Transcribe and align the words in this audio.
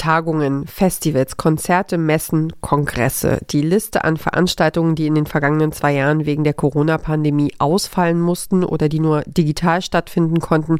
Tagungen, 0.00 0.66
Festivals, 0.66 1.36
Konzerte, 1.36 1.98
Messen, 1.98 2.54
Kongresse. 2.62 3.40
Die 3.50 3.60
Liste 3.60 4.02
an 4.02 4.16
Veranstaltungen, 4.16 4.94
die 4.94 5.06
in 5.06 5.14
den 5.14 5.26
vergangenen 5.26 5.72
zwei 5.72 5.92
Jahren 5.92 6.24
wegen 6.24 6.42
der 6.42 6.54
Corona-Pandemie 6.54 7.52
ausfallen 7.58 8.18
mussten 8.18 8.64
oder 8.64 8.88
die 8.88 8.98
nur 8.98 9.20
digital 9.26 9.82
stattfinden 9.82 10.40
konnten, 10.40 10.78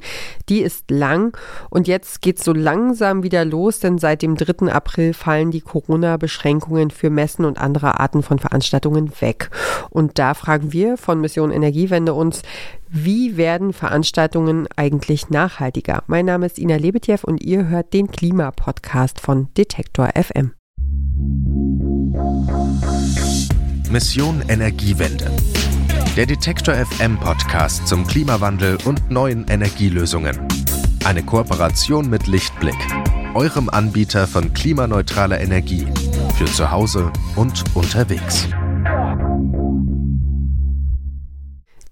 die 0.48 0.62
ist 0.62 0.90
lang. 0.90 1.36
Und 1.68 1.86
jetzt 1.86 2.22
geht 2.22 2.38
es 2.38 2.44
so 2.44 2.54
langsam 2.54 3.22
wieder 3.22 3.44
los, 3.44 3.78
denn 3.80 3.98
seit 3.98 4.22
dem 4.22 4.36
3. 4.36 4.72
April 4.72 5.12
fallen 5.12 5.50
die 5.50 5.60
Corona-Beschränkungen 5.60 6.90
für 6.90 7.10
Messen 7.10 7.44
und 7.44 7.58
andere 7.58 8.00
Arten 8.00 8.22
von 8.22 8.38
Veranstaltungen 8.38 9.12
weg. 9.20 9.50
Und 9.90 10.18
da 10.18 10.32
fragen 10.32 10.72
wir 10.72 10.96
von 10.96 11.20
Mission 11.20 11.50
Energiewende 11.50 12.14
uns, 12.14 12.40
wie 12.92 13.36
werden 13.36 13.72
Veranstaltungen 13.72 14.66
eigentlich 14.74 15.30
nachhaltiger? 15.30 16.02
Mein 16.08 16.26
Name 16.26 16.46
ist 16.46 16.58
Ina 16.58 16.74
Lebetjew 16.74 17.18
und 17.22 17.40
ihr 17.40 17.68
hört 17.68 17.92
den 17.92 18.08
Klimapodcast 18.08 19.20
von 19.20 19.48
Detektor 19.56 20.10
FM. 20.16 20.52
Mission 23.90 24.42
Energiewende. 24.48 25.30
Der 26.16 26.26
Detektor 26.26 26.74
FM 26.74 27.16
Podcast 27.20 27.86
zum 27.86 28.04
Klimawandel 28.08 28.76
und 28.84 29.08
neuen 29.08 29.46
Energielösungen. 29.46 30.36
Eine 31.04 31.22
Kooperation 31.22 32.10
mit 32.10 32.26
Lichtblick, 32.26 32.74
eurem 33.34 33.68
Anbieter 33.68 34.26
von 34.26 34.52
klimaneutraler 34.52 35.40
Energie 35.40 35.86
für 36.36 36.46
zu 36.46 36.72
Hause 36.72 37.12
und 37.36 37.64
unterwegs. 37.74 38.48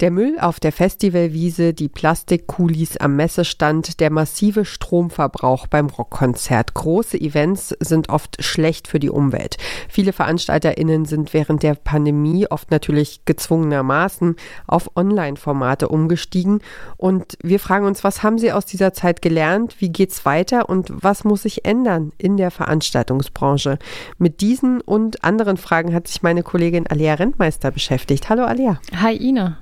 Der 0.01 0.13
Müll 0.13 0.37
auf 0.39 0.61
der 0.61 0.71
Festivalwiese, 0.71 1.75
die 1.75 1.89
Plastikkulis 1.89 2.99
am 2.99 3.17
Messestand, 3.17 3.99
der 3.99 4.11
massive 4.11 4.65
Stromverbrauch 4.65 5.67
beim 5.67 5.87
Rockkonzert. 5.87 6.73
Große 6.75 7.21
Events 7.21 7.75
sind 7.81 8.09
oft 8.09 8.37
schlecht 8.41 8.87
für 8.87 9.01
die 9.01 9.11
Umwelt. 9.11 9.57
Viele 9.89 10.13
VeranstalterInnen 10.13 11.05
sind 11.05 11.35
während 11.35 11.65
der 11.65 11.75
Pandemie 11.75 12.47
oft 12.47 12.71
natürlich 12.71 13.25
gezwungenermaßen 13.25 14.37
auf 14.69 14.97
Online-Formate 14.97 15.89
umgestiegen. 15.89 16.61
Und 16.97 17.37
wir 17.43 17.59
fragen 17.59 17.85
uns, 17.85 18.05
was 18.05 18.23
haben 18.23 18.39
sie 18.39 18.53
aus 18.53 18.67
dieser 18.67 18.93
Zeit 18.93 19.21
gelernt? 19.21 19.81
Wie 19.81 19.91
geht's 19.91 20.25
weiter? 20.25 20.69
Und 20.69 20.93
was 20.95 21.25
muss 21.25 21.43
sich 21.43 21.65
ändern 21.65 22.13
in 22.19 22.37
der 22.37 22.53
Veranstaltungsbranche? 22.53 23.81
Mit 24.17 24.43
diesen 24.43 24.81
und 24.81 25.25
anderen 25.25 25.57
Fragen 25.57 25.93
hat 25.93 26.07
sich 26.07 26.23
meine 26.23 26.45
Kollegin 26.45 26.87
Alia 26.87 27.15
Rentmeister 27.15 27.73
beschäftigt. 27.73 28.29
Hallo 28.29 28.45
Alia. 28.45 28.81
Hi 28.95 29.17
Ina. 29.17 29.59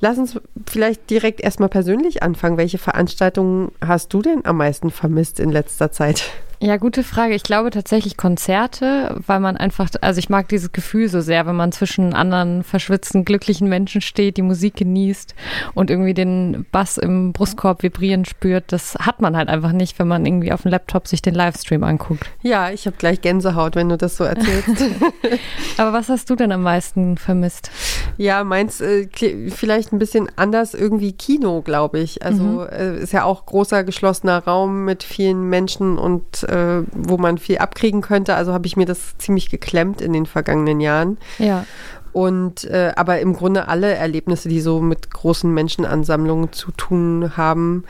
Lass 0.00 0.18
uns 0.18 0.38
vielleicht 0.66 1.08
direkt 1.08 1.40
erstmal 1.40 1.68
persönlich 1.68 2.22
anfangen. 2.22 2.58
Welche 2.58 2.78
Veranstaltungen 2.78 3.72
hast 3.84 4.12
du 4.12 4.22
denn 4.22 4.44
am 4.44 4.58
meisten 4.58 4.90
vermisst 4.90 5.40
in 5.40 5.50
letzter 5.50 5.90
Zeit? 5.90 6.30
Ja, 6.58 6.78
gute 6.78 7.02
Frage. 7.02 7.34
Ich 7.34 7.42
glaube 7.42 7.70
tatsächlich 7.70 8.16
Konzerte, 8.16 9.14
weil 9.26 9.40
man 9.40 9.56
einfach, 9.56 9.90
also 10.00 10.18
ich 10.18 10.30
mag 10.30 10.48
dieses 10.48 10.72
Gefühl 10.72 11.08
so 11.08 11.20
sehr, 11.20 11.46
wenn 11.46 11.56
man 11.56 11.70
zwischen 11.72 12.14
anderen 12.14 12.62
verschwitzten, 12.62 13.24
glücklichen 13.26 13.68
Menschen 13.68 14.00
steht, 14.00 14.38
die 14.38 14.42
Musik 14.42 14.76
genießt 14.76 15.34
und 15.74 15.90
irgendwie 15.90 16.14
den 16.14 16.64
Bass 16.72 16.96
im 16.96 17.32
Brustkorb 17.34 17.82
vibrieren 17.82 18.24
spürt. 18.24 18.72
Das 18.72 18.94
hat 18.94 19.20
man 19.20 19.36
halt 19.36 19.48
einfach 19.48 19.72
nicht, 19.72 19.98
wenn 19.98 20.08
man 20.08 20.24
irgendwie 20.24 20.50
auf 20.50 20.62
dem 20.62 20.70
Laptop 20.70 21.08
sich 21.08 21.20
den 21.20 21.34
Livestream 21.34 21.84
anguckt. 21.84 22.24
Ja, 22.42 22.70
ich 22.70 22.86
habe 22.86 22.96
gleich 22.96 23.20
Gänsehaut, 23.20 23.76
wenn 23.76 23.90
du 23.90 23.98
das 23.98 24.16
so 24.16 24.24
erzählst. 24.24 24.82
Aber 25.76 25.92
was 25.92 26.08
hast 26.08 26.30
du 26.30 26.36
denn 26.36 26.52
am 26.52 26.62
meisten 26.62 27.18
vermisst? 27.18 27.70
Ja, 28.16 28.44
meins 28.44 28.80
äh, 28.80 29.08
vielleicht 29.50 29.92
ein 29.92 29.98
bisschen 29.98 30.30
anders, 30.36 30.72
irgendwie 30.72 31.12
Kino, 31.12 31.60
glaube 31.60 31.98
ich. 31.98 32.24
Also 32.24 32.42
mhm. 32.42 32.66
äh, 32.70 32.96
ist 32.98 33.12
ja 33.12 33.24
auch 33.24 33.44
großer 33.44 33.84
geschlossener 33.84 34.42
Raum 34.44 34.84
mit 34.86 35.02
vielen 35.02 35.50
Menschen 35.50 35.98
und 35.98 36.45
äh, 36.48 36.82
wo 36.92 37.16
man 37.18 37.38
viel 37.38 37.58
abkriegen 37.58 38.00
könnte. 38.00 38.34
Also 38.34 38.52
habe 38.52 38.66
ich 38.66 38.76
mir 38.76 38.86
das 38.86 39.16
ziemlich 39.18 39.50
geklemmt 39.50 40.00
in 40.00 40.12
den 40.12 40.26
vergangenen 40.26 40.80
Jahren. 40.80 41.18
Ja. 41.38 41.64
Und 42.12 42.64
äh, 42.64 42.92
aber 42.96 43.20
im 43.20 43.34
Grunde 43.34 43.68
alle 43.68 43.92
Erlebnisse, 43.92 44.48
die 44.48 44.60
so 44.60 44.80
mit 44.80 45.10
großen 45.10 45.52
Menschenansammlungen 45.52 46.52
zu 46.52 46.72
tun 46.72 47.36
haben, 47.36 47.84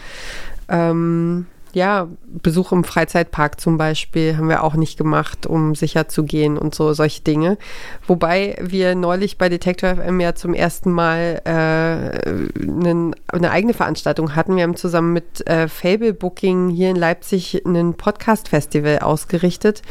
ähm, 0.68 1.46
ja, 1.76 2.08
Besuch 2.26 2.72
im 2.72 2.84
Freizeitpark 2.84 3.60
zum 3.60 3.76
Beispiel 3.76 4.38
haben 4.38 4.48
wir 4.48 4.64
auch 4.64 4.76
nicht 4.76 4.96
gemacht, 4.96 5.46
um 5.46 5.74
sicher 5.74 6.08
zu 6.08 6.24
gehen 6.24 6.56
und 6.56 6.74
so 6.74 6.94
solche 6.94 7.20
Dinge. 7.20 7.58
Wobei 8.06 8.56
wir 8.62 8.94
neulich 8.94 9.36
bei 9.36 9.50
Detector 9.50 9.96
FM 9.96 10.20
ja 10.20 10.34
zum 10.34 10.54
ersten 10.54 10.90
Mal 10.90 11.42
äh, 11.44 12.30
einen, 12.62 13.14
eine 13.28 13.50
eigene 13.50 13.74
Veranstaltung 13.74 14.34
hatten. 14.34 14.56
Wir 14.56 14.62
haben 14.62 14.76
zusammen 14.76 15.12
mit 15.12 15.46
äh, 15.46 15.68
Fable 15.68 16.14
Booking 16.14 16.70
hier 16.70 16.88
in 16.88 16.96
Leipzig 16.96 17.66
einen 17.66 17.92
Podcast-Festival 17.92 19.00
ausgerichtet 19.00 19.82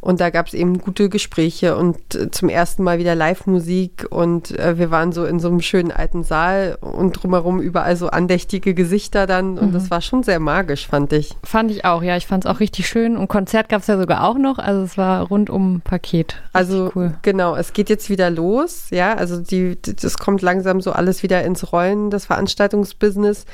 und 0.00 0.20
da 0.20 0.30
gab 0.30 0.46
es 0.46 0.54
eben 0.54 0.78
gute 0.78 1.10
Gespräche 1.10 1.76
und 1.76 2.14
äh, 2.14 2.30
zum 2.30 2.48
ersten 2.48 2.82
Mal 2.82 2.98
wieder 2.98 3.14
Live-Musik 3.14 4.06
und 4.08 4.58
äh, 4.58 4.78
wir 4.78 4.90
waren 4.90 5.12
so 5.12 5.26
in 5.26 5.40
so 5.40 5.48
einem 5.48 5.60
schönen 5.60 5.92
alten 5.92 6.24
Saal 6.24 6.78
und 6.80 7.22
drumherum 7.22 7.60
überall 7.60 7.96
so 7.96 8.08
andächtige 8.08 8.72
Gesichter 8.72 9.26
dann 9.26 9.58
und 9.58 9.68
mhm. 9.68 9.72
das 9.74 9.90
war 9.90 10.00
schon 10.00 10.22
sehr 10.22 10.40
magisch, 10.40 10.86
fand 10.86 11.12
ich 11.12 11.17
ich. 11.18 11.36
Fand 11.44 11.70
ich 11.70 11.84
auch, 11.84 12.02
ja. 12.02 12.16
Ich 12.16 12.26
fand 12.26 12.44
es 12.44 12.50
auch 12.50 12.60
richtig 12.60 12.88
schön. 12.88 13.16
Und 13.16 13.28
Konzert 13.28 13.68
gab 13.68 13.82
es 13.82 13.86
ja 13.86 13.98
sogar 13.98 14.24
auch 14.24 14.38
noch. 14.38 14.58
Also 14.58 14.82
es 14.82 14.96
war 14.96 15.26
rundum 15.26 15.80
Paket. 15.82 16.34
Richtig 16.34 16.50
also 16.52 16.92
cool. 16.94 17.14
genau, 17.22 17.56
es 17.56 17.72
geht 17.72 17.90
jetzt 17.90 18.10
wieder 18.10 18.30
los. 18.30 18.86
Ja, 18.90 19.14
also 19.14 19.40
die, 19.40 19.76
das 19.80 20.18
kommt 20.18 20.42
langsam 20.42 20.80
so 20.80 20.92
alles 20.92 21.22
wieder 21.22 21.44
ins 21.44 21.72
Rollen, 21.72 22.10
das 22.10 22.26
Veranstaltungsbusiness. 22.26 23.44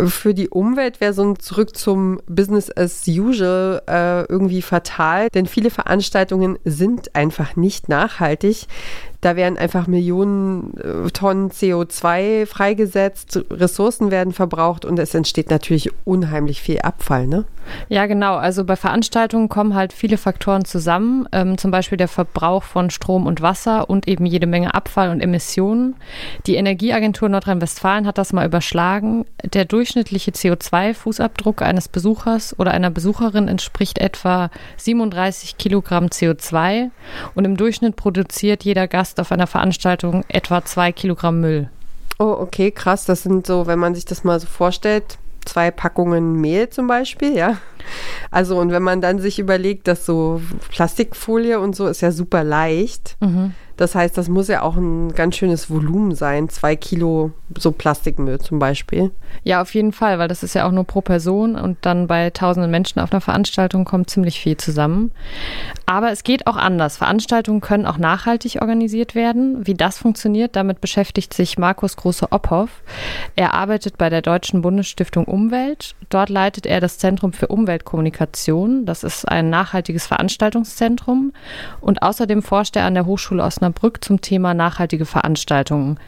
Für 0.00 0.34
die 0.34 0.48
Umwelt 0.48 1.00
wäre 1.00 1.12
so 1.12 1.22
ein 1.22 1.38
Zurück 1.38 1.76
zum 1.76 2.20
Business 2.26 2.70
as 2.74 3.06
usual 3.06 3.82
äh, 3.88 4.24
irgendwie 4.24 4.62
fatal, 4.62 5.28
denn 5.30 5.46
viele 5.46 5.70
Veranstaltungen 5.70 6.58
sind 6.64 7.14
einfach 7.14 7.56
nicht 7.56 7.88
nachhaltig. 7.88 8.66
Da 9.20 9.36
werden 9.36 9.58
einfach 9.58 9.86
Millionen 9.86 10.74
äh, 10.78 11.10
Tonnen 11.10 11.50
CO2 11.50 12.46
freigesetzt, 12.46 13.44
Ressourcen 13.50 14.10
werden 14.10 14.32
verbraucht 14.32 14.84
und 14.84 14.98
es 14.98 15.14
entsteht 15.14 15.50
natürlich 15.50 15.90
unheimlich 16.04 16.62
viel 16.62 16.80
Abfall, 16.80 17.26
ne? 17.26 17.44
Ja, 17.88 18.06
genau. 18.06 18.36
Also 18.36 18.64
bei 18.64 18.76
Veranstaltungen 18.76 19.48
kommen 19.48 19.74
halt 19.74 19.92
viele 19.92 20.16
Faktoren 20.16 20.64
zusammen, 20.64 21.28
ähm, 21.32 21.58
zum 21.58 21.70
Beispiel 21.70 21.98
der 21.98 22.08
Verbrauch 22.08 22.62
von 22.62 22.90
Strom 22.90 23.26
und 23.26 23.42
Wasser 23.42 23.88
und 23.90 24.08
eben 24.08 24.26
jede 24.26 24.46
Menge 24.46 24.74
Abfall 24.74 25.10
und 25.10 25.20
Emissionen. 25.20 25.96
Die 26.46 26.56
Energieagentur 26.56 27.28
Nordrhein-Westfalen 27.28 28.06
hat 28.06 28.18
das 28.18 28.32
mal 28.32 28.46
überschlagen. 28.46 29.26
Der 29.44 29.64
durchschnittliche 29.64 30.30
CO2-Fußabdruck 30.30 31.62
eines 31.62 31.88
Besuchers 31.88 32.58
oder 32.58 32.72
einer 32.72 32.90
Besucherin 32.90 33.48
entspricht 33.48 33.98
etwa 33.98 34.50
37 34.78 35.58
Kilogramm 35.58 36.06
CO2 36.06 36.90
und 37.34 37.44
im 37.44 37.56
Durchschnitt 37.56 37.96
produziert 37.96 38.64
jeder 38.64 38.88
Gast 38.88 39.09
auf 39.18 39.32
einer 39.32 39.46
Veranstaltung 39.46 40.24
etwa 40.28 40.64
zwei 40.64 40.92
Kilogramm 40.92 41.40
Müll. 41.40 41.70
Oh, 42.18 42.36
okay, 42.38 42.70
krass. 42.70 43.06
Das 43.06 43.22
sind 43.22 43.46
so, 43.46 43.66
wenn 43.66 43.78
man 43.78 43.94
sich 43.94 44.04
das 44.04 44.24
mal 44.24 44.38
so 44.38 44.46
vorstellt, 44.46 45.18
zwei 45.44 45.70
Packungen 45.70 46.34
Mehl 46.34 46.68
zum 46.68 46.86
Beispiel, 46.86 47.36
ja. 47.36 47.56
Also 48.30 48.58
und 48.58 48.70
wenn 48.70 48.82
man 48.82 49.00
dann 49.00 49.18
sich 49.18 49.38
überlegt, 49.38 49.88
dass 49.88 50.06
so 50.06 50.42
Plastikfolie 50.68 51.58
und 51.58 51.74
so 51.74 51.86
ist 51.86 52.02
ja 52.02 52.12
super 52.12 52.44
leicht. 52.44 53.16
Mhm. 53.20 53.54
Das 53.80 53.94
heißt, 53.94 54.18
das 54.18 54.28
muss 54.28 54.48
ja 54.48 54.60
auch 54.60 54.76
ein 54.76 55.14
ganz 55.14 55.36
schönes 55.36 55.70
Volumen 55.70 56.14
sein. 56.14 56.50
Zwei 56.50 56.76
Kilo 56.76 57.30
so 57.56 57.72
Plastikmüll 57.72 58.38
zum 58.38 58.58
Beispiel. 58.58 59.10
Ja, 59.42 59.62
auf 59.62 59.72
jeden 59.72 59.92
Fall, 59.92 60.18
weil 60.18 60.28
das 60.28 60.42
ist 60.42 60.54
ja 60.54 60.68
auch 60.68 60.70
nur 60.70 60.84
pro 60.84 61.00
Person 61.00 61.56
und 61.56 61.78
dann 61.80 62.06
bei 62.06 62.28
tausenden 62.28 62.70
Menschen 62.70 63.00
auf 63.00 63.10
einer 63.10 63.22
Veranstaltung 63.22 63.86
kommt 63.86 64.10
ziemlich 64.10 64.38
viel 64.38 64.58
zusammen. 64.58 65.12
Aber 65.86 66.10
es 66.10 66.24
geht 66.24 66.46
auch 66.46 66.56
anders. 66.56 66.98
Veranstaltungen 66.98 67.62
können 67.62 67.86
auch 67.86 67.96
nachhaltig 67.96 68.60
organisiert 68.60 69.14
werden. 69.14 69.66
Wie 69.66 69.74
das 69.74 69.96
funktioniert, 69.96 70.56
damit 70.56 70.82
beschäftigt 70.82 71.32
sich 71.32 71.56
Markus 71.56 71.96
Große-Opphoff. 71.96 72.82
Er 73.34 73.54
arbeitet 73.54 73.96
bei 73.96 74.10
der 74.10 74.20
Deutschen 74.20 74.60
Bundesstiftung 74.60 75.24
Umwelt. 75.24 75.94
Dort 76.10 76.28
leitet 76.28 76.66
er 76.66 76.80
das 76.80 76.98
Zentrum 76.98 77.32
für 77.32 77.46
Umweltkommunikation. 77.46 78.84
Das 78.84 79.04
ist 79.04 79.26
ein 79.26 79.48
nachhaltiges 79.48 80.06
Veranstaltungszentrum. 80.06 81.32
Und 81.80 82.02
außerdem 82.02 82.42
forscht 82.42 82.76
er 82.76 82.84
an 82.84 82.92
der 82.92 83.06
Hochschule 83.06 83.42
Osnabrück 83.42 83.69
Osnabrück 83.70 84.04
zum 84.04 84.20
Thema 84.20 84.52
nachhaltige 84.52 85.06
Veranstaltungen. 85.06 85.98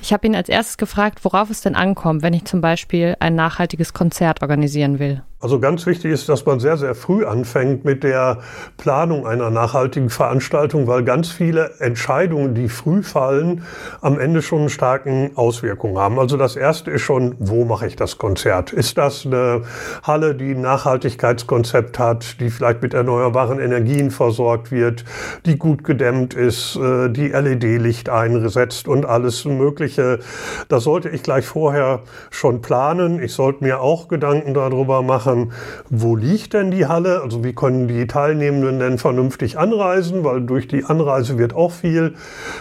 Ich 0.00 0.12
habe 0.12 0.26
ihn 0.26 0.36
als 0.36 0.48
erstes 0.48 0.76
gefragt, 0.76 1.24
worauf 1.24 1.50
es 1.50 1.60
denn 1.60 1.74
ankommt, 1.74 2.22
wenn 2.22 2.34
ich 2.34 2.44
zum 2.44 2.60
Beispiel 2.60 3.16
ein 3.20 3.34
nachhaltiges 3.34 3.92
Konzert 3.92 4.42
organisieren 4.42 4.98
will. 4.98 5.22
Also 5.40 5.60
ganz 5.60 5.86
wichtig 5.86 6.10
ist, 6.10 6.28
dass 6.28 6.44
man 6.46 6.58
sehr, 6.58 6.76
sehr 6.76 6.96
früh 6.96 7.24
anfängt 7.24 7.84
mit 7.84 8.02
der 8.02 8.38
Planung 8.76 9.24
einer 9.24 9.50
nachhaltigen 9.50 10.10
Veranstaltung, 10.10 10.88
weil 10.88 11.04
ganz 11.04 11.28
viele 11.28 11.78
Entscheidungen, 11.78 12.56
die 12.56 12.68
früh 12.68 13.04
fallen, 13.04 13.62
am 14.00 14.18
Ende 14.18 14.42
schon 14.42 14.60
einen 14.60 14.68
starken 14.68 15.36
Auswirkungen 15.36 15.96
haben. 15.96 16.18
Also 16.18 16.36
das 16.36 16.56
erste 16.56 16.90
ist 16.90 17.02
schon, 17.02 17.36
wo 17.38 17.64
mache 17.64 17.86
ich 17.86 17.94
das 17.94 18.18
Konzert? 18.18 18.72
Ist 18.72 18.98
das 18.98 19.26
eine 19.26 19.62
Halle, 20.02 20.34
die 20.34 20.50
ein 20.56 20.60
Nachhaltigkeitskonzept 20.60 22.00
hat, 22.00 22.40
die 22.40 22.50
vielleicht 22.50 22.82
mit 22.82 22.92
erneuerbaren 22.92 23.60
Energien 23.60 24.10
versorgt 24.10 24.72
wird, 24.72 25.04
die 25.46 25.56
gut 25.56 25.84
gedämmt 25.84 26.34
ist, 26.34 26.74
äh, 26.74 27.10
die 27.10 27.28
LED-Licht 27.28 28.08
einsetzt 28.08 28.88
und 28.88 29.06
alles 29.06 29.44
Mögliche? 29.44 29.87
Das 29.96 30.84
sollte 30.84 31.08
ich 31.08 31.22
gleich 31.22 31.46
vorher 31.46 32.00
schon 32.30 32.60
planen. 32.60 33.22
Ich 33.22 33.32
sollte 33.32 33.64
mir 33.64 33.80
auch 33.80 34.08
Gedanken 34.08 34.54
darüber 34.54 35.02
machen, 35.02 35.52
wo 35.88 36.16
liegt 36.16 36.52
denn 36.54 36.70
die 36.70 36.86
Halle? 36.86 37.22
Also 37.22 37.44
wie 37.44 37.54
können 37.54 37.88
die 37.88 38.06
Teilnehmenden 38.06 38.78
denn 38.78 38.98
vernünftig 38.98 39.58
anreisen? 39.58 40.24
Weil 40.24 40.42
durch 40.42 40.68
die 40.68 40.84
Anreise 40.84 41.38
wird 41.38 41.54
auch 41.54 41.72
viel 41.72 42.14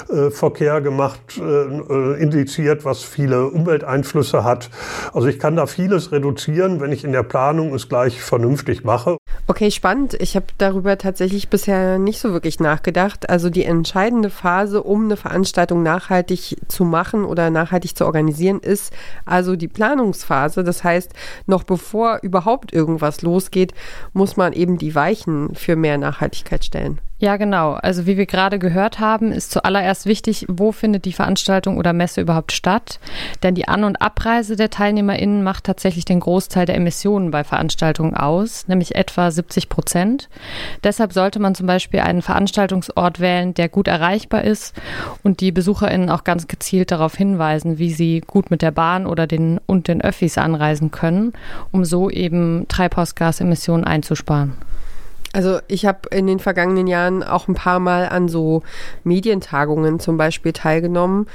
äh, 0.09 0.29
Verkehr 0.29 0.81
gemacht, 0.81 1.19
äh 1.38 2.18
indiziert, 2.18 2.85
was 2.85 3.03
viele 3.03 3.47
Umwelteinflüsse 3.47 4.44
hat. 4.44 4.69
Also 5.13 5.27
ich 5.27 5.39
kann 5.39 5.56
da 5.56 5.65
vieles 5.65 6.12
reduzieren, 6.12 6.80
wenn 6.80 6.91
ich 6.91 7.03
in 7.03 7.12
der 7.12 7.23
Planung 7.23 7.73
es 7.73 7.89
gleich 7.89 8.21
vernünftig 8.21 8.83
mache. 8.83 9.18
Okay, 9.45 9.71
spannend. 9.71 10.15
Ich 10.19 10.35
habe 10.35 10.47
darüber 10.57 10.97
tatsächlich 10.97 11.49
bisher 11.49 11.99
nicht 11.99 12.19
so 12.19 12.33
wirklich 12.33 12.59
nachgedacht. 12.59 13.29
Also 13.29 13.49
die 13.49 13.63
entscheidende 13.63 14.29
Phase, 14.29 14.83
um 14.83 15.05
eine 15.05 15.17
Veranstaltung 15.17 15.83
nachhaltig 15.83 16.57
zu 16.67 16.83
machen 16.83 17.23
oder 17.23 17.49
nachhaltig 17.49 17.95
zu 17.95 18.05
organisieren, 18.05 18.59
ist 18.59 18.91
also 19.25 19.55
die 19.55 19.67
Planungsphase. 19.67 20.63
Das 20.63 20.83
heißt, 20.83 21.13
noch 21.45 21.63
bevor 21.63 22.19
überhaupt 22.23 22.73
irgendwas 22.73 23.21
losgeht, 23.21 23.73
muss 24.13 24.35
man 24.35 24.53
eben 24.53 24.77
die 24.77 24.95
Weichen 24.95 25.55
für 25.55 25.75
mehr 25.75 25.97
Nachhaltigkeit 25.97 26.65
stellen. 26.65 26.99
Ja, 27.19 27.37
genau. 27.37 27.73
Also 27.73 28.05
wie 28.05 28.15
wir 28.15 28.27
gerade 28.27 28.59
gehört 28.59 28.99
haben, 28.99 29.31
ist 29.31 29.49
zuallererst 29.49 30.05
wichtig, 30.05 30.45
wo 30.49 30.71
findet 30.71 31.05
die 31.05 31.13
Veranstaltung 31.13 31.77
oder 31.77 31.91
Messe 31.91 32.21
überhaupt 32.21 32.51
statt. 32.51 32.99
Denn 33.41 33.55
die 33.55 33.67
An- 33.67 33.85
und 33.85 33.99
Abreise 34.03 34.55
der 34.55 34.69
TeilnehmerInnen 34.69 35.43
macht 35.43 35.63
tatsächlich 35.63 36.05
den 36.05 36.19
Großteil 36.19 36.67
der 36.67 36.75
Emissionen 36.75 37.31
bei 37.31 37.43
Veranstaltungen 37.43 38.15
aus, 38.15 38.67
nämlich 38.67 38.95
etwa 38.95 39.26
70 39.31 39.69
Prozent. 39.69 40.29
Deshalb 40.83 41.13
sollte 41.13 41.39
man 41.39 41.56
zum 41.56 41.68
Beispiel 41.68 42.01
einen 42.01 42.21
Veranstaltungsort 42.21 43.19
wählen, 43.19 43.53
der 43.53 43.69
gut 43.69 43.88
erreichbar 43.88 44.44
ist 44.44 44.75
und 45.24 45.41
die 45.41 45.51
BesucherInnen 45.51 46.09
auch 46.09 46.24
ganz 46.24 46.47
gezielt 46.47 46.91
darauf 46.91 47.15
hinweisen, 47.15 47.77
wie 47.77 47.91
sie 47.91 48.21
gut 48.25 48.51
mit 48.51 48.62
der 48.62 48.71
Bahn 48.71 49.06
oder 49.06 49.27
den 49.27 49.59
und 49.65 49.88
den 49.88 50.01
Öffis 50.01 50.38
anreisen 50.38 50.91
können, 50.91 51.33
um 51.71 51.85
so 51.85 52.09
eben 52.09 52.68
Treibhausgasemissionen 52.68 53.85
einzusparen. 53.85 54.53
Also 55.37 55.59
ich 55.67 55.85
habe 55.85 56.09
in 56.09 56.25
den 56.25 56.39
vergangenen 56.39 56.87
Jahren 56.87 57.21
auch 57.21 57.47
ein 57.47 57.53
paar 57.53 57.79
Mal 57.79 58.09
an 58.09 58.27
so 58.27 58.63
Medientagungen 59.03 59.99
zum 59.99 60.17
Beispiel 60.17 60.51
teilgenommen 60.51 61.27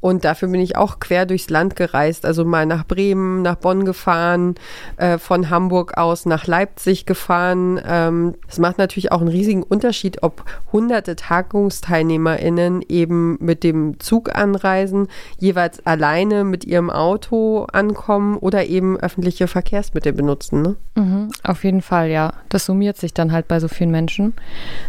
und 0.00 0.24
dafür 0.24 0.46
bin 0.48 0.60
ich 0.60 0.76
auch 0.76 1.00
quer 1.00 1.26
durchs 1.26 1.50
Land 1.50 1.74
gereist, 1.74 2.24
also 2.24 2.44
mal 2.44 2.66
nach 2.66 2.86
Bremen, 2.86 3.42
nach 3.42 3.56
Bonn 3.56 3.84
gefahren, 3.84 4.54
äh, 4.96 5.18
von 5.18 5.50
Hamburg 5.50 5.98
aus 5.98 6.24
nach 6.24 6.46
Leipzig 6.46 7.04
gefahren. 7.04 7.80
Ähm, 7.84 8.36
es 8.46 8.60
macht 8.60 8.78
natürlich 8.78 9.10
auch 9.10 9.20
einen 9.20 9.28
riesigen 9.28 9.64
Unterschied, 9.64 10.22
ob 10.22 10.44
hunderte 10.70 11.16
TagungsteilnehmerInnen 11.16 12.84
eben 12.88 13.38
mit 13.40 13.64
dem 13.64 13.98
Zug 13.98 14.36
anreisen, 14.36 15.08
jeweils 15.38 15.84
alleine 15.84 16.44
mit 16.44 16.64
ihrem 16.64 16.90
Auto 16.90 17.66
ankommen 17.72 18.36
oder 18.36 18.66
eben 18.66 19.00
öffentliche 19.00 19.48
Verkehrsmittel 19.48 20.12
benutzen. 20.12 20.62
Ne? 20.62 20.76
Mhm, 20.94 21.32
auf 21.42 21.64
jeden 21.64 21.82
Fall, 21.82 22.08
ja. 22.08 22.34
Das 22.50 22.66
summiert 22.66 22.98
sich 22.98 23.14
dann 23.14 23.32
halt 23.32 23.47
bei 23.48 23.58
so 23.58 23.68
vielen 23.68 23.90
Menschen. 23.90 24.34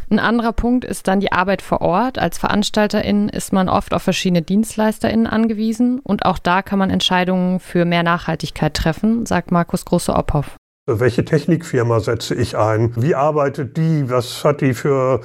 Ein 0.10 0.20
anderer 0.20 0.54
Punkt 0.54 0.86
ist 0.86 1.08
dann 1.08 1.20
die 1.20 1.32
Arbeit 1.32 1.62
vor 1.62 1.82
Ort. 1.82 2.20
Als 2.20 2.38
VeranstalterInnen 2.38 3.30
ist 3.30 3.54
man 3.54 3.70
oft 3.70 3.94
auf 3.94 4.04
verschiedene 4.04 4.42
DienstleisterInnen 4.42 5.28
angewiesen 5.28 6.00
und 6.00 6.26
auch 6.26 6.38
da 6.38 6.62
kann 6.62 6.80
man 6.80 6.90
Entscheidungen 6.90 7.60
für 7.60 7.86
mehr 7.86 8.04
Nachhaltigkeit 8.04 8.74
treffen, 8.74 9.26
sagt 9.26 9.52
Markus 9.52 9.86
Große-Opphoff. 9.86 10.59
Welche 10.92 11.24
Technikfirma 11.24 12.00
setze 12.00 12.34
ich 12.34 12.58
ein? 12.58 12.92
Wie 12.96 13.14
arbeitet 13.14 13.78
die? 13.78 14.10
Was 14.10 14.44
hat 14.44 14.62
die 14.62 14.74
für 14.74 15.22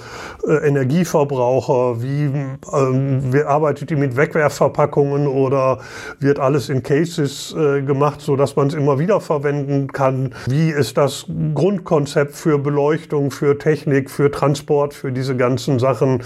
äh, 0.47 0.69
Energieverbraucher? 0.69 2.03
Wie, 2.03 2.31
ähm, 2.73 3.33
wie, 3.33 3.43
arbeitet 3.43 3.89
die 3.89 3.97
mit 3.97 4.15
Wegwerfverpackungen 4.15 5.27
oder 5.27 5.79
wird 6.21 6.39
alles 6.39 6.69
in 6.69 6.83
Cases 6.83 7.57
äh, 7.57 7.81
gemacht, 7.81 8.21
sodass 8.21 8.57
man 8.57 8.67
es 8.67 8.75
immer 8.75 8.99
wieder 8.99 9.23
verwenden 9.23 9.89
kann? 9.89 10.35
Wie 10.47 10.69
ist 10.69 10.99
das 10.99 11.25
Grundkonzept 11.55 12.35
für 12.35 12.59
Beleuchtung, 12.59 13.31
für 13.31 13.57
Technik, 13.57 14.11
für 14.11 14.31
Transport, 14.31 14.93
für 14.93 15.13
diese 15.13 15.35
ganzen 15.35 15.79
Sachen? 15.79 16.23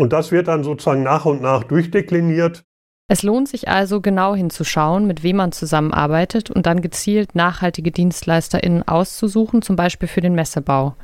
Und 0.00 0.12
das 0.12 0.32
wird 0.32 0.48
dann 0.48 0.64
sozusagen 0.64 1.04
nach 1.04 1.26
und 1.26 1.42
nach 1.42 1.62
durchdekliniert. 1.62 2.64
Es 3.12 3.24
lohnt 3.24 3.48
sich 3.48 3.66
also 3.66 4.00
genau 4.00 4.36
hinzuschauen, 4.36 5.04
mit 5.04 5.24
wem 5.24 5.34
man 5.34 5.50
zusammenarbeitet 5.50 6.48
und 6.48 6.66
dann 6.66 6.80
gezielt 6.80 7.34
nachhaltige 7.34 7.90
DienstleisterInnen 7.90 8.86
auszusuchen, 8.86 9.62
zum 9.62 9.74
Beispiel 9.74 10.06
für 10.06 10.20
den 10.20 10.36
Messebau. 10.36 10.94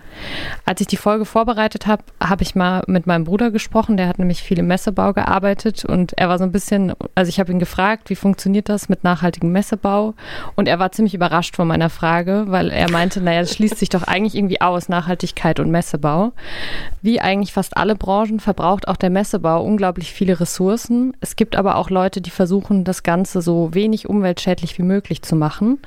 Als 0.64 0.80
ich 0.80 0.86
die 0.86 0.98
Folge 0.98 1.24
vorbereitet 1.24 1.88
habe, 1.88 2.04
habe 2.22 2.44
ich 2.44 2.54
mal 2.54 2.84
mit 2.86 3.08
meinem 3.08 3.24
Bruder 3.24 3.50
gesprochen, 3.50 3.96
der 3.96 4.06
hat 4.06 4.20
nämlich 4.20 4.40
viel 4.40 4.60
im 4.60 4.68
Messebau 4.68 5.14
gearbeitet 5.14 5.84
und 5.84 6.16
er 6.16 6.28
war 6.28 6.38
so 6.38 6.44
ein 6.44 6.52
bisschen, 6.52 6.92
also 7.16 7.28
ich 7.28 7.40
habe 7.40 7.50
ihn 7.50 7.58
gefragt, 7.58 8.08
wie 8.08 8.14
funktioniert 8.14 8.68
das 8.68 8.88
mit 8.88 9.02
nachhaltigem 9.02 9.50
Messebau 9.50 10.14
und 10.54 10.68
er 10.68 10.78
war 10.78 10.92
ziemlich 10.92 11.14
überrascht 11.14 11.56
von 11.56 11.66
meiner 11.66 11.90
Frage, 11.90 12.44
weil 12.46 12.70
er 12.70 12.88
meinte, 12.88 13.20
naja, 13.20 13.40
das 13.40 13.52
schließt 13.52 13.78
sich 13.78 13.88
doch 13.88 14.04
eigentlich 14.04 14.36
irgendwie 14.36 14.60
aus, 14.60 14.88
Nachhaltigkeit 14.88 15.58
und 15.58 15.72
Messebau. 15.72 16.34
Wie 17.02 17.20
eigentlich 17.20 17.52
fast 17.52 17.76
alle 17.76 17.96
Branchen 17.96 18.38
verbraucht 18.38 18.86
auch 18.86 18.96
der 18.96 19.10
Messebau 19.10 19.64
unglaublich 19.64 20.12
viele 20.12 20.38
Ressourcen. 20.38 21.12
Es 21.20 21.34
gibt 21.34 21.56
aber 21.56 21.74
auch 21.74 21.90
Leute, 21.96 22.20
die 22.20 22.28
versuchen, 22.28 22.84
das 22.84 23.02
Ganze 23.02 23.40
so 23.40 23.72
wenig 23.72 24.06
umweltschädlich 24.06 24.76
wie 24.76 24.82
möglich 24.82 25.22
zu 25.22 25.34
machen. 25.34 25.78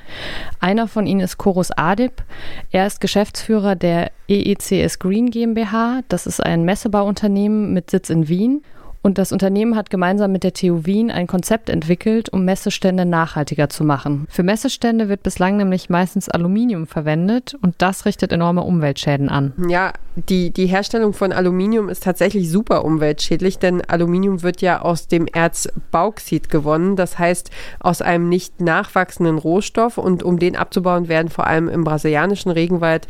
Einer 0.58 0.88
von 0.88 1.06
ihnen 1.06 1.20
ist 1.20 1.38
Chorus 1.38 1.70
Adib. 1.70 2.24
Er 2.72 2.84
ist 2.88 3.00
Geschäftsführer 3.00 3.76
der 3.76 4.10
EECS 4.26 4.98
Green 4.98 5.30
GmbH. 5.30 6.00
Das 6.08 6.26
ist 6.26 6.44
ein 6.44 6.64
Messebauunternehmen 6.64 7.72
mit 7.72 7.90
Sitz 7.90 8.10
in 8.10 8.26
Wien. 8.26 8.64
Und 9.02 9.16
das 9.16 9.32
Unternehmen 9.32 9.76
hat 9.76 9.88
gemeinsam 9.88 10.30
mit 10.30 10.44
der 10.44 10.52
TU 10.52 10.84
Wien 10.84 11.10
ein 11.10 11.26
Konzept 11.26 11.70
entwickelt, 11.70 12.28
um 12.28 12.44
Messestände 12.44 13.06
nachhaltiger 13.06 13.70
zu 13.70 13.82
machen. 13.82 14.26
Für 14.28 14.42
Messestände 14.42 15.08
wird 15.08 15.22
bislang 15.22 15.56
nämlich 15.56 15.88
meistens 15.88 16.28
Aluminium 16.28 16.86
verwendet 16.86 17.56
und 17.62 17.76
das 17.78 18.04
richtet 18.04 18.30
enorme 18.30 18.62
Umweltschäden 18.62 19.30
an. 19.30 19.54
Ja, 19.68 19.94
die, 20.16 20.50
die 20.50 20.66
Herstellung 20.66 21.14
von 21.14 21.32
Aluminium 21.32 21.88
ist 21.88 22.02
tatsächlich 22.02 22.50
super 22.50 22.84
umweltschädlich, 22.84 23.58
denn 23.58 23.80
Aluminium 23.80 24.42
wird 24.42 24.60
ja 24.60 24.82
aus 24.82 25.08
dem 25.08 25.26
Erz 25.26 25.68
Bauxit 25.90 26.50
gewonnen, 26.50 26.96
das 26.96 27.18
heißt 27.18 27.50
aus 27.78 28.02
einem 28.02 28.28
nicht 28.28 28.60
nachwachsenden 28.60 29.38
Rohstoff 29.38 29.96
und 29.96 30.22
um 30.22 30.38
den 30.38 30.56
abzubauen 30.56 31.08
werden 31.08 31.28
vor 31.28 31.46
allem 31.46 31.68
im 31.68 31.84
brasilianischen 31.84 32.50
Regenwald 32.50 33.08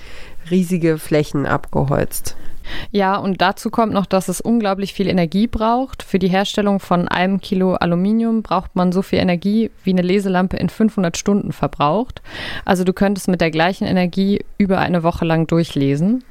riesige 0.50 0.98
Flächen 0.98 1.46
abgeholzt. 1.46 2.36
Ja, 2.90 3.16
und 3.16 3.40
dazu 3.40 3.70
kommt 3.70 3.92
noch, 3.92 4.06
dass 4.06 4.28
es 4.28 4.40
unglaublich 4.40 4.94
viel 4.94 5.08
Energie 5.08 5.46
braucht. 5.46 6.02
Für 6.02 6.18
die 6.18 6.28
Herstellung 6.28 6.80
von 6.80 7.08
einem 7.08 7.40
Kilo 7.40 7.74
Aluminium 7.74 8.42
braucht 8.42 8.76
man 8.76 8.92
so 8.92 9.02
viel 9.02 9.18
Energie, 9.18 9.70
wie 9.84 9.90
eine 9.90 10.02
Leselampe 10.02 10.56
in 10.56 10.68
500 10.68 11.16
Stunden 11.16 11.52
verbraucht. 11.52 12.22
Also 12.64 12.84
du 12.84 12.92
könntest 12.92 13.28
mit 13.28 13.40
der 13.40 13.50
gleichen 13.50 13.86
Energie 13.86 14.44
über 14.58 14.78
eine 14.78 15.02
Woche 15.02 15.24
lang 15.24 15.46
durchlesen. 15.46 16.24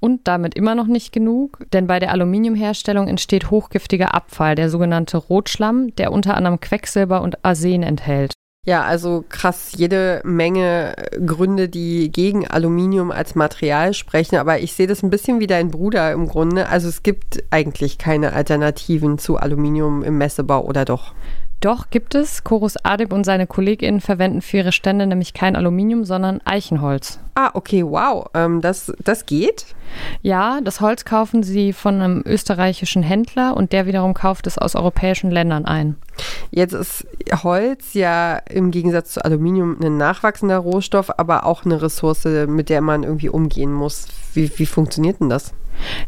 Und 0.00 0.28
damit 0.28 0.54
immer 0.54 0.74
noch 0.74 0.86
nicht 0.86 1.12
genug, 1.12 1.58
denn 1.72 1.86
bei 1.86 1.98
der 1.98 2.12
Aluminiumherstellung 2.12 3.08
entsteht 3.08 3.50
hochgiftiger 3.50 4.14
Abfall, 4.14 4.54
der 4.54 4.70
sogenannte 4.70 5.16
Rotschlamm, 5.16 5.94
der 5.96 6.12
unter 6.12 6.36
anderem 6.36 6.60
Quecksilber 6.60 7.22
und 7.22 7.44
Arsen 7.44 7.82
enthält. 7.82 8.34
Ja, 8.66 8.82
also 8.82 9.24
krass, 9.28 9.74
jede 9.76 10.20
Menge 10.24 10.96
Gründe, 11.24 11.68
die 11.68 12.10
gegen 12.10 12.48
Aluminium 12.48 13.12
als 13.12 13.36
Material 13.36 13.94
sprechen, 13.94 14.36
aber 14.36 14.58
ich 14.58 14.72
sehe 14.72 14.88
das 14.88 15.04
ein 15.04 15.10
bisschen 15.10 15.38
wie 15.38 15.46
dein 15.46 15.70
Bruder 15.70 16.10
im 16.10 16.26
Grunde. 16.26 16.68
Also 16.68 16.88
es 16.88 17.04
gibt 17.04 17.44
eigentlich 17.50 17.96
keine 17.96 18.32
Alternativen 18.32 19.18
zu 19.18 19.36
Aluminium 19.36 20.02
im 20.02 20.18
Messebau 20.18 20.64
oder 20.64 20.84
doch? 20.84 21.14
Doch, 21.60 21.88
gibt 21.90 22.14
es. 22.14 22.44
Chorus 22.44 22.76
Adib 22.84 23.12
und 23.12 23.24
seine 23.24 23.46
KollegInnen 23.46 24.00
verwenden 24.00 24.42
für 24.42 24.58
ihre 24.58 24.72
Stände 24.72 25.06
nämlich 25.06 25.32
kein 25.32 25.56
Aluminium, 25.56 26.04
sondern 26.04 26.40
Eichenholz. 26.44 27.18
Ah, 27.34 27.50
okay, 27.54 27.84
wow. 27.84 28.26
Ähm, 28.34 28.60
das, 28.60 28.92
das 29.02 29.26
geht? 29.26 29.66
Ja, 30.22 30.60
das 30.62 30.80
Holz 30.80 31.04
kaufen 31.04 31.42
sie 31.42 31.72
von 31.72 31.94
einem 31.96 32.22
österreichischen 32.26 33.02
Händler 33.02 33.56
und 33.56 33.72
der 33.72 33.86
wiederum 33.86 34.12
kauft 34.12 34.46
es 34.46 34.58
aus 34.58 34.74
europäischen 34.74 35.30
Ländern 35.30 35.64
ein. 35.64 35.96
Jetzt 36.50 36.74
ist 36.74 37.06
Holz 37.42 37.94
ja 37.94 38.36
im 38.36 38.70
Gegensatz 38.70 39.12
zu 39.12 39.24
Aluminium 39.24 39.78
ein 39.82 39.96
nachwachsender 39.96 40.58
Rohstoff, 40.58 41.18
aber 41.18 41.46
auch 41.46 41.64
eine 41.64 41.80
Ressource, 41.80 42.24
mit 42.46 42.68
der 42.68 42.80
man 42.80 43.02
irgendwie 43.02 43.28
umgehen 43.28 43.72
muss. 43.72 44.06
Wie, 44.34 44.50
wie 44.58 44.66
funktioniert 44.66 45.20
denn 45.20 45.30
das? 45.30 45.52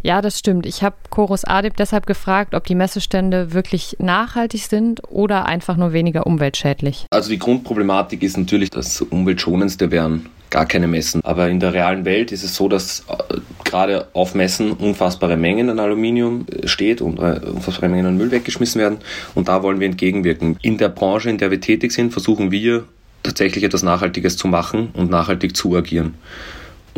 Ja, 0.02 0.22
das 0.22 0.38
stimmt. 0.38 0.66
Ich 0.66 0.82
habe 0.82 0.96
Chorus 1.10 1.44
Adib 1.44 1.76
deshalb 1.76 2.06
gefragt, 2.06 2.54
ob 2.54 2.64
die 2.64 2.74
Messestände 2.74 3.52
wirklich 3.52 3.96
nachhaltig 3.98 4.62
sind 4.62 5.02
oder 5.08 5.46
einfach 5.46 5.76
nur 5.76 5.92
weniger 5.92 6.26
umweltschädlich. 6.26 7.06
Also 7.10 7.30
die 7.30 7.38
Grundproblematik 7.38 8.22
ist 8.22 8.36
natürlich, 8.36 8.70
dass 8.70 9.00
umweltschonendste 9.00 9.90
wären 9.90 10.28
gar 10.50 10.66
keine 10.66 10.88
Messen. 10.88 11.22
Aber 11.24 11.48
in 11.48 11.60
der 11.60 11.72
realen 11.72 12.04
Welt 12.04 12.32
ist 12.32 12.42
es 12.42 12.54
so, 12.54 12.68
dass 12.68 13.04
äh, 13.08 13.40
gerade 13.64 14.08
auf 14.12 14.34
Messen 14.34 14.72
unfassbare 14.72 15.36
Mengen 15.36 15.70
an 15.70 15.78
Aluminium 15.78 16.46
äh, 16.48 16.66
steht 16.66 17.00
und 17.00 17.18
äh, 17.18 17.40
unfassbare 17.44 17.90
Mengen 17.90 18.06
an 18.06 18.16
Müll 18.16 18.30
weggeschmissen 18.30 18.80
werden. 18.80 18.98
Und 19.34 19.48
da 19.48 19.62
wollen 19.62 19.80
wir 19.80 19.86
entgegenwirken. 19.86 20.56
In 20.62 20.78
der 20.78 20.88
Branche, 20.88 21.30
in 21.30 21.38
der 21.38 21.50
wir 21.50 21.60
tätig 21.60 21.92
sind, 21.92 22.12
versuchen 22.12 22.50
wir 22.50 22.84
tatsächlich 23.22 23.64
etwas 23.64 23.82
Nachhaltiges 23.82 24.36
zu 24.36 24.48
machen 24.48 24.90
und 24.94 25.10
nachhaltig 25.10 25.56
zu 25.56 25.76
agieren. 25.76 26.14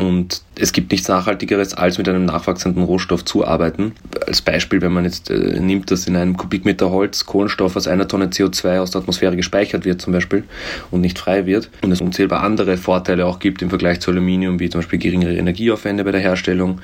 Und 0.01 0.41
es 0.55 0.73
gibt 0.73 0.91
nichts 0.91 1.07
Nachhaltigeres, 1.07 1.75
als 1.75 1.99
mit 1.99 2.09
einem 2.09 2.25
nachwachsenden 2.25 2.83
Rohstoff 2.83 3.23
zu 3.23 3.45
arbeiten. 3.45 3.93
Als 4.25 4.41
Beispiel, 4.41 4.81
wenn 4.81 4.91
man 4.91 5.05
jetzt 5.05 5.29
äh, 5.29 5.59
nimmt, 5.59 5.91
dass 5.91 6.07
in 6.07 6.15
einem 6.15 6.37
Kubikmeter 6.37 6.89
Holz 6.89 7.27
Kohlenstoff 7.27 7.75
aus 7.75 7.87
einer 7.87 8.07
Tonne 8.07 8.27
CO2 8.27 8.79
aus 8.79 8.89
der 8.89 9.01
Atmosphäre 9.01 9.35
gespeichert 9.35 9.85
wird 9.85 10.01
zum 10.01 10.11
Beispiel 10.11 10.43
und 10.89 11.01
nicht 11.01 11.19
frei 11.19 11.45
wird 11.45 11.69
und 11.83 11.91
es 11.91 12.01
unzählbar 12.01 12.41
andere 12.41 12.77
Vorteile 12.77 13.27
auch 13.27 13.37
gibt 13.37 13.61
im 13.61 13.69
Vergleich 13.69 13.99
zu 13.99 14.09
Aluminium, 14.09 14.59
wie 14.59 14.71
zum 14.71 14.81
Beispiel 14.81 14.97
geringere 14.97 15.35
Energieaufwände 15.35 16.03
bei 16.03 16.11
der 16.11 16.21
Herstellung, 16.21 16.81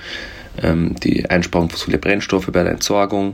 ähm, 0.62 0.94
die 1.04 1.28
Einsparung 1.28 1.72
fossiler 1.72 1.98
Brennstoffe 1.98 2.52
bei 2.52 2.62
der 2.62 2.74
Entsorgung 2.74 3.34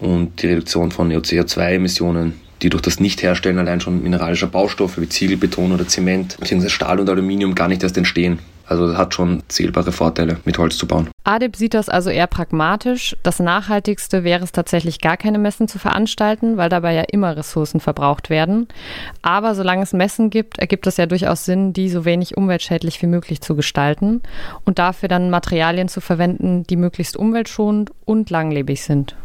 und 0.00 0.40
die 0.40 0.46
Reduktion 0.46 0.90
von 0.90 1.12
CO2-Emissionen 1.12 2.40
die 2.62 2.70
durch 2.70 2.82
das 2.82 3.00
Nichtherstellen 3.00 3.58
allein 3.58 3.80
schon 3.80 4.04
mineralischer 4.04 4.46
Baustoffe 4.46 5.00
wie 5.00 5.08
Ziegel, 5.08 5.36
Beton 5.36 5.72
oder 5.72 5.88
Zement 5.88 6.36
bzw. 6.38 6.68
Stahl 6.68 7.00
und 7.00 7.10
Aluminium 7.10 7.56
gar 7.56 7.66
nicht 7.66 7.82
erst 7.82 7.98
entstehen. 7.98 8.38
Also 8.72 8.96
hat 8.96 9.12
schon 9.12 9.42
zählbare 9.48 9.92
Vorteile, 9.92 10.38
mit 10.46 10.56
Holz 10.56 10.78
zu 10.78 10.86
bauen. 10.86 11.10
ADIP 11.24 11.56
sieht 11.56 11.74
das 11.74 11.90
also 11.90 12.08
eher 12.08 12.26
pragmatisch. 12.26 13.14
Das 13.22 13.38
Nachhaltigste 13.38 14.24
wäre 14.24 14.42
es 14.42 14.52
tatsächlich 14.52 15.02
gar 15.02 15.18
keine 15.18 15.38
Messen 15.38 15.68
zu 15.68 15.78
veranstalten, 15.78 16.56
weil 16.56 16.70
dabei 16.70 16.94
ja 16.94 17.02
immer 17.02 17.36
Ressourcen 17.36 17.80
verbraucht 17.80 18.30
werden. 18.30 18.68
Aber 19.20 19.54
solange 19.54 19.82
es 19.82 19.92
Messen 19.92 20.30
gibt, 20.30 20.58
ergibt 20.58 20.86
es 20.86 20.96
ja 20.96 21.04
durchaus 21.04 21.44
Sinn, 21.44 21.74
die 21.74 21.90
so 21.90 22.06
wenig 22.06 22.38
umweltschädlich 22.38 23.02
wie 23.02 23.08
möglich 23.08 23.42
zu 23.42 23.54
gestalten 23.54 24.22
und 24.64 24.78
dafür 24.78 25.10
dann 25.10 25.28
Materialien 25.28 25.88
zu 25.88 26.00
verwenden, 26.00 26.64
die 26.64 26.76
möglichst 26.76 27.18
umweltschonend 27.18 27.90
und 28.06 28.30
langlebig 28.30 28.82
sind. 28.82 29.16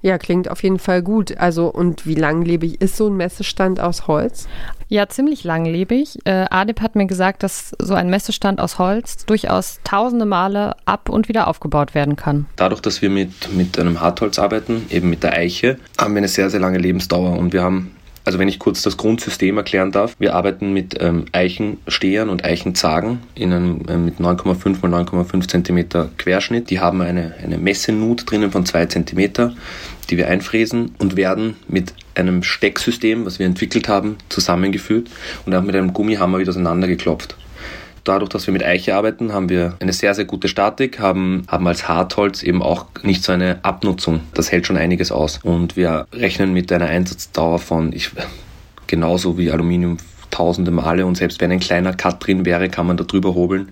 Ja, 0.00 0.18
klingt 0.18 0.50
auf 0.50 0.62
jeden 0.62 0.78
Fall 0.78 1.02
gut. 1.02 1.36
Also, 1.38 1.68
und 1.68 2.06
wie 2.06 2.14
langlebig 2.14 2.80
ist 2.80 2.96
so 2.96 3.08
ein 3.08 3.16
Messestand 3.16 3.80
aus 3.80 4.06
Holz? 4.08 4.48
Ja, 4.88 5.08
ziemlich 5.08 5.42
langlebig. 5.44 6.18
Äh, 6.24 6.46
Adip 6.50 6.80
hat 6.80 6.96
mir 6.96 7.06
gesagt, 7.06 7.42
dass 7.42 7.72
so 7.78 7.94
ein 7.94 8.10
Messestand 8.10 8.60
aus 8.60 8.78
Holz 8.78 9.24
durchaus 9.24 9.80
tausende 9.84 10.26
Male 10.26 10.76
ab 10.84 11.08
und 11.08 11.28
wieder 11.28 11.48
aufgebaut 11.48 11.94
werden 11.94 12.16
kann. 12.16 12.46
Dadurch, 12.56 12.82
dass 12.82 13.00
wir 13.00 13.08
mit, 13.08 13.54
mit 13.54 13.78
einem 13.78 14.00
Hartholz 14.00 14.38
arbeiten, 14.38 14.86
eben 14.90 15.08
mit 15.08 15.22
der 15.22 15.32
Eiche, 15.32 15.78
haben 15.98 16.14
wir 16.14 16.18
eine 16.18 16.28
sehr, 16.28 16.50
sehr 16.50 16.60
lange 16.60 16.78
Lebensdauer 16.78 17.38
und 17.38 17.52
wir 17.52 17.62
haben 17.62 17.96
also 18.24 18.38
wenn 18.38 18.48
ich 18.48 18.58
kurz 18.58 18.82
das 18.82 18.96
Grundsystem 18.96 19.56
erklären 19.56 19.90
darf, 19.90 20.14
wir 20.18 20.34
arbeiten 20.34 20.72
mit 20.72 20.96
ähm, 21.00 21.24
Eichenstehern 21.32 22.28
und 22.28 22.44
Eichenzagen 22.44 23.20
in 23.34 23.52
einem, 23.52 23.80
äh, 23.88 23.96
mit 23.96 24.20
9,5 24.20 24.70
x 24.70 24.82
9,5 24.82 25.48
cm 25.48 26.10
Querschnitt. 26.18 26.70
Die 26.70 26.80
haben 26.80 27.00
eine, 27.00 27.34
eine 27.42 27.58
Messenut 27.58 28.30
drinnen 28.30 28.52
von 28.52 28.64
2 28.64 28.86
cm, 28.86 29.54
die 30.10 30.16
wir 30.16 30.28
einfräsen 30.28 30.94
und 30.98 31.16
werden 31.16 31.56
mit 31.68 31.94
einem 32.14 32.42
Stecksystem, 32.42 33.24
was 33.24 33.38
wir 33.38 33.46
entwickelt 33.46 33.88
haben, 33.88 34.16
zusammengeführt 34.28 35.08
und 35.46 35.54
auch 35.54 35.62
mit 35.62 35.74
einem 35.74 35.92
Gummihammer 35.92 36.38
wieder 36.38 36.50
auseinandergeklopft. 36.50 37.36
Dadurch, 38.04 38.30
dass 38.30 38.46
wir 38.46 38.52
mit 38.52 38.64
Eiche 38.64 38.96
arbeiten, 38.96 39.32
haben 39.32 39.48
wir 39.48 39.76
eine 39.78 39.92
sehr, 39.92 40.14
sehr 40.14 40.24
gute 40.24 40.48
Statik, 40.48 40.98
haben, 40.98 41.44
haben 41.46 41.66
als 41.68 41.86
Hartholz 41.88 42.42
eben 42.42 42.60
auch 42.60 42.86
nicht 43.02 43.22
so 43.22 43.30
eine 43.32 43.64
Abnutzung. 43.64 44.20
Das 44.34 44.50
hält 44.50 44.66
schon 44.66 44.76
einiges 44.76 45.12
aus. 45.12 45.38
Und 45.44 45.76
wir 45.76 46.06
rechnen 46.12 46.52
mit 46.52 46.72
einer 46.72 46.86
Einsatzdauer 46.86 47.60
von, 47.60 47.92
ich, 47.92 48.10
genauso 48.88 49.38
wie 49.38 49.52
Aluminium 49.52 49.98
tausende 50.32 50.72
Male 50.72 51.06
und 51.06 51.16
selbst 51.16 51.40
wenn 51.40 51.52
ein 51.52 51.60
kleiner 51.60 51.92
Cut 51.92 52.26
drin 52.26 52.44
wäre, 52.44 52.68
kann 52.68 52.86
man 52.86 52.96
da 52.96 53.04
drüber 53.04 53.34
hobeln, 53.34 53.70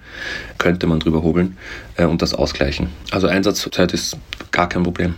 könnte 0.59 0.87
man 0.87 1.01
drüber 1.01 1.23
hobeln 1.23 1.57
äh, 1.97 2.05
und 2.05 2.23
das 2.23 2.35
ausgleichen. 2.35 2.91
Also 3.11 3.27
Einsatzzeit 3.27 3.93
ist 3.93 4.17
gar 4.53 4.69
kein 4.69 4.85
Problem. 4.85 5.15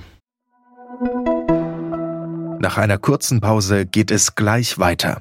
Nach 2.61 2.78
einer 2.78 2.97
kurzen 2.97 3.40
Pause 3.40 3.85
geht 3.87 4.12
es 4.12 4.37
gleich 4.37 4.78
weiter. 4.78 5.21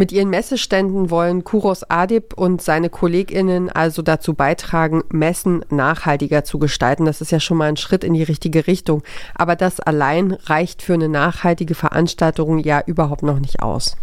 Mit 0.00 0.12
ihren 0.12 0.30
Messeständen 0.30 1.10
wollen 1.10 1.44
Kuros 1.44 1.84
Adib 1.90 2.32
und 2.32 2.62
seine 2.62 2.88
KollegInnen 2.88 3.68
also 3.68 4.00
dazu 4.00 4.32
beitragen, 4.32 5.02
Messen 5.10 5.62
nachhaltiger 5.68 6.42
zu 6.42 6.58
gestalten. 6.58 7.04
Das 7.04 7.20
ist 7.20 7.32
ja 7.32 7.38
schon 7.38 7.58
mal 7.58 7.68
ein 7.68 7.76
Schritt 7.76 8.02
in 8.02 8.14
die 8.14 8.22
richtige 8.22 8.66
Richtung. 8.66 9.02
Aber 9.34 9.56
das 9.56 9.78
allein 9.78 10.32
reicht 10.44 10.80
für 10.80 10.94
eine 10.94 11.10
nachhaltige 11.10 11.74
Veranstaltung 11.74 12.60
ja 12.60 12.80
überhaupt 12.86 13.22
noch 13.22 13.40
nicht 13.40 13.60
aus. 13.60 13.98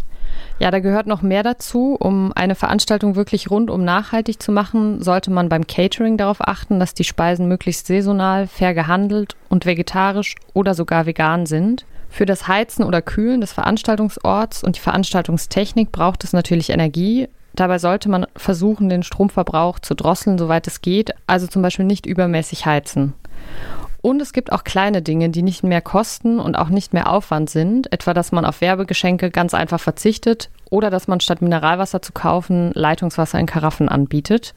Ja, 0.59 0.69
da 0.69 0.81
gehört 0.81 1.07
noch 1.07 1.23
mehr 1.23 1.41
dazu. 1.41 1.97
Um 1.99 2.31
eine 2.31 2.53
Veranstaltung 2.53 3.15
wirklich 3.15 3.49
rundum 3.49 3.83
nachhaltig 3.83 4.39
zu 4.39 4.51
machen, 4.51 5.01
sollte 5.01 5.31
man 5.31 5.49
beim 5.49 5.65
Catering 5.65 6.15
darauf 6.15 6.47
achten, 6.47 6.79
dass 6.79 6.93
die 6.93 7.05
Speisen 7.05 7.47
möglichst 7.47 7.87
saisonal, 7.87 8.45
fair 8.45 8.75
gehandelt 8.75 9.35
und 9.49 9.65
vegetarisch 9.65 10.35
oder 10.53 10.75
sogar 10.75 11.07
vegan 11.07 11.47
sind. 11.47 11.87
Für 12.09 12.25
das 12.25 12.47
Heizen 12.47 12.83
oder 12.83 13.01
Kühlen 13.01 13.41
des 13.41 13.53
Veranstaltungsorts 13.53 14.63
und 14.63 14.75
die 14.75 14.81
Veranstaltungstechnik 14.81 15.91
braucht 15.91 16.23
es 16.23 16.33
natürlich 16.33 16.69
Energie. 16.69 17.27
Dabei 17.53 17.79
sollte 17.79 18.09
man 18.09 18.25
versuchen, 18.35 18.89
den 18.89 19.03
Stromverbrauch 19.03 19.79
zu 19.79 19.95
drosseln, 19.95 20.37
soweit 20.37 20.67
es 20.67 20.81
geht, 20.81 21.13
also 21.25 21.47
zum 21.47 21.61
Beispiel 21.61 21.85
nicht 21.85 22.05
übermäßig 22.05 22.65
heizen. 22.65 23.13
Und 24.01 24.21
es 24.21 24.31
gibt 24.31 24.51
auch 24.51 24.63
kleine 24.63 25.01
Dinge, 25.01 25.29
die 25.29 25.41
nicht 25.41 25.63
mehr 25.63 25.81
kosten 25.81 26.39
und 26.39 26.55
auch 26.55 26.69
nicht 26.69 26.93
mehr 26.93 27.11
Aufwand 27.11 27.49
sind, 27.49 27.91
etwa 27.91 28.13
dass 28.13 28.31
man 28.31 28.45
auf 28.45 28.61
Werbegeschenke 28.61 29.31
ganz 29.31 29.53
einfach 29.53 29.79
verzichtet 29.79 30.49
oder 30.69 30.89
dass 30.89 31.07
man 31.07 31.19
statt 31.19 31.41
Mineralwasser 31.41 32.01
zu 32.01 32.13
kaufen 32.13 32.71
Leitungswasser 32.73 33.39
in 33.39 33.47
Karaffen 33.47 33.89
anbietet. 33.89 34.53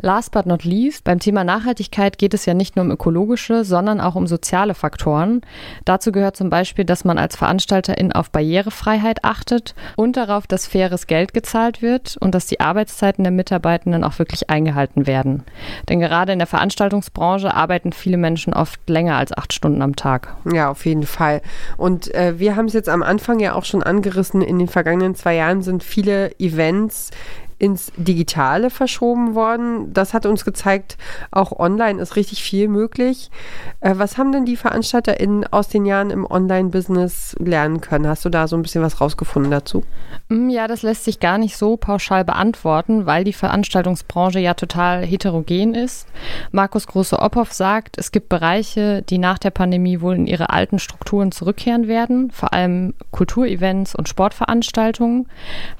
Last 0.00 0.32
but 0.32 0.46
not 0.46 0.64
least, 0.64 1.04
beim 1.04 1.18
Thema 1.18 1.44
Nachhaltigkeit 1.44 2.18
geht 2.18 2.34
es 2.34 2.46
ja 2.46 2.54
nicht 2.54 2.76
nur 2.76 2.84
um 2.84 2.90
ökologische, 2.90 3.64
sondern 3.64 4.00
auch 4.00 4.14
um 4.14 4.26
soziale 4.26 4.74
Faktoren. 4.74 5.40
Dazu 5.84 6.12
gehört 6.12 6.36
zum 6.36 6.50
Beispiel, 6.50 6.84
dass 6.84 7.04
man 7.04 7.18
als 7.18 7.36
Veranstalterin 7.36 8.12
auf 8.12 8.30
Barrierefreiheit 8.30 9.24
achtet 9.24 9.74
und 9.96 10.16
darauf, 10.16 10.46
dass 10.46 10.66
faires 10.66 11.06
Geld 11.06 11.34
gezahlt 11.34 11.82
wird 11.82 12.16
und 12.20 12.34
dass 12.34 12.46
die 12.46 12.60
Arbeitszeiten 12.60 13.24
der 13.24 13.32
Mitarbeitenden 13.32 14.04
auch 14.04 14.18
wirklich 14.18 14.50
eingehalten 14.50 15.06
werden. 15.06 15.42
Denn 15.88 16.00
gerade 16.00 16.32
in 16.32 16.38
der 16.38 16.46
Veranstaltungsbranche 16.46 17.54
arbeiten 17.54 17.92
viele 17.92 18.16
Menschen 18.16 18.54
oft 18.54 18.80
länger 18.88 19.16
als 19.16 19.36
acht 19.36 19.52
Stunden 19.52 19.82
am 19.82 19.96
Tag. 19.96 20.36
Ja, 20.52 20.70
auf 20.70 20.86
jeden 20.86 21.04
Fall. 21.04 21.42
Und 21.76 22.14
äh, 22.14 22.38
wir 22.38 22.56
haben 22.56 22.66
es 22.66 22.72
jetzt 22.72 22.88
am 22.88 23.02
Anfang 23.02 23.40
ja 23.40 23.54
auch 23.54 23.64
schon 23.64 23.82
angerissen. 23.82 24.42
In 24.42 24.58
den 24.58 24.68
vergangenen 24.68 25.14
zwei 25.14 25.34
Jahren 25.34 25.62
sind 25.62 25.82
viele 25.82 26.38
Events 26.38 27.10
ins 27.58 27.92
Digitale 27.96 28.70
verschoben 28.70 29.34
worden. 29.34 29.92
Das 29.92 30.14
hat 30.14 30.26
uns 30.26 30.44
gezeigt, 30.44 30.96
auch 31.30 31.52
online 31.58 32.00
ist 32.00 32.16
richtig 32.16 32.42
viel 32.42 32.68
möglich. 32.68 33.30
Äh, 33.80 33.94
was 33.96 34.16
haben 34.16 34.32
denn 34.32 34.44
die 34.44 34.56
VeranstalterInnen 34.56 35.46
aus 35.46 35.68
den 35.68 35.84
Jahren 35.84 36.10
im 36.10 36.24
Online-Business 36.24 37.36
lernen 37.40 37.80
können? 37.80 38.06
Hast 38.06 38.24
du 38.24 38.28
da 38.28 38.46
so 38.46 38.56
ein 38.56 38.62
bisschen 38.62 38.82
was 38.82 39.00
rausgefunden 39.00 39.50
dazu? 39.50 39.82
Mm, 40.28 40.50
ja, 40.50 40.68
das 40.68 40.82
lässt 40.82 41.04
sich 41.04 41.20
gar 41.20 41.38
nicht 41.38 41.56
so 41.56 41.76
pauschal 41.76 42.24
beantworten, 42.24 43.06
weil 43.06 43.24
die 43.24 43.32
Veranstaltungsbranche 43.32 44.38
ja 44.38 44.54
total 44.54 45.04
heterogen 45.04 45.74
ist. 45.74 46.06
Markus 46.52 46.86
Große-Oppoff 46.86 47.52
sagt, 47.52 47.98
es 47.98 48.12
gibt 48.12 48.28
Bereiche, 48.28 49.02
die 49.02 49.18
nach 49.18 49.38
der 49.38 49.50
Pandemie 49.50 50.00
wohl 50.00 50.14
in 50.14 50.26
ihre 50.26 50.50
alten 50.50 50.78
Strukturen 50.78 51.32
zurückkehren 51.32 51.88
werden, 51.88 52.30
vor 52.30 52.52
allem 52.52 52.94
Kulturevents 53.10 53.94
und 53.94 54.08
Sportveranstaltungen, 54.08 55.28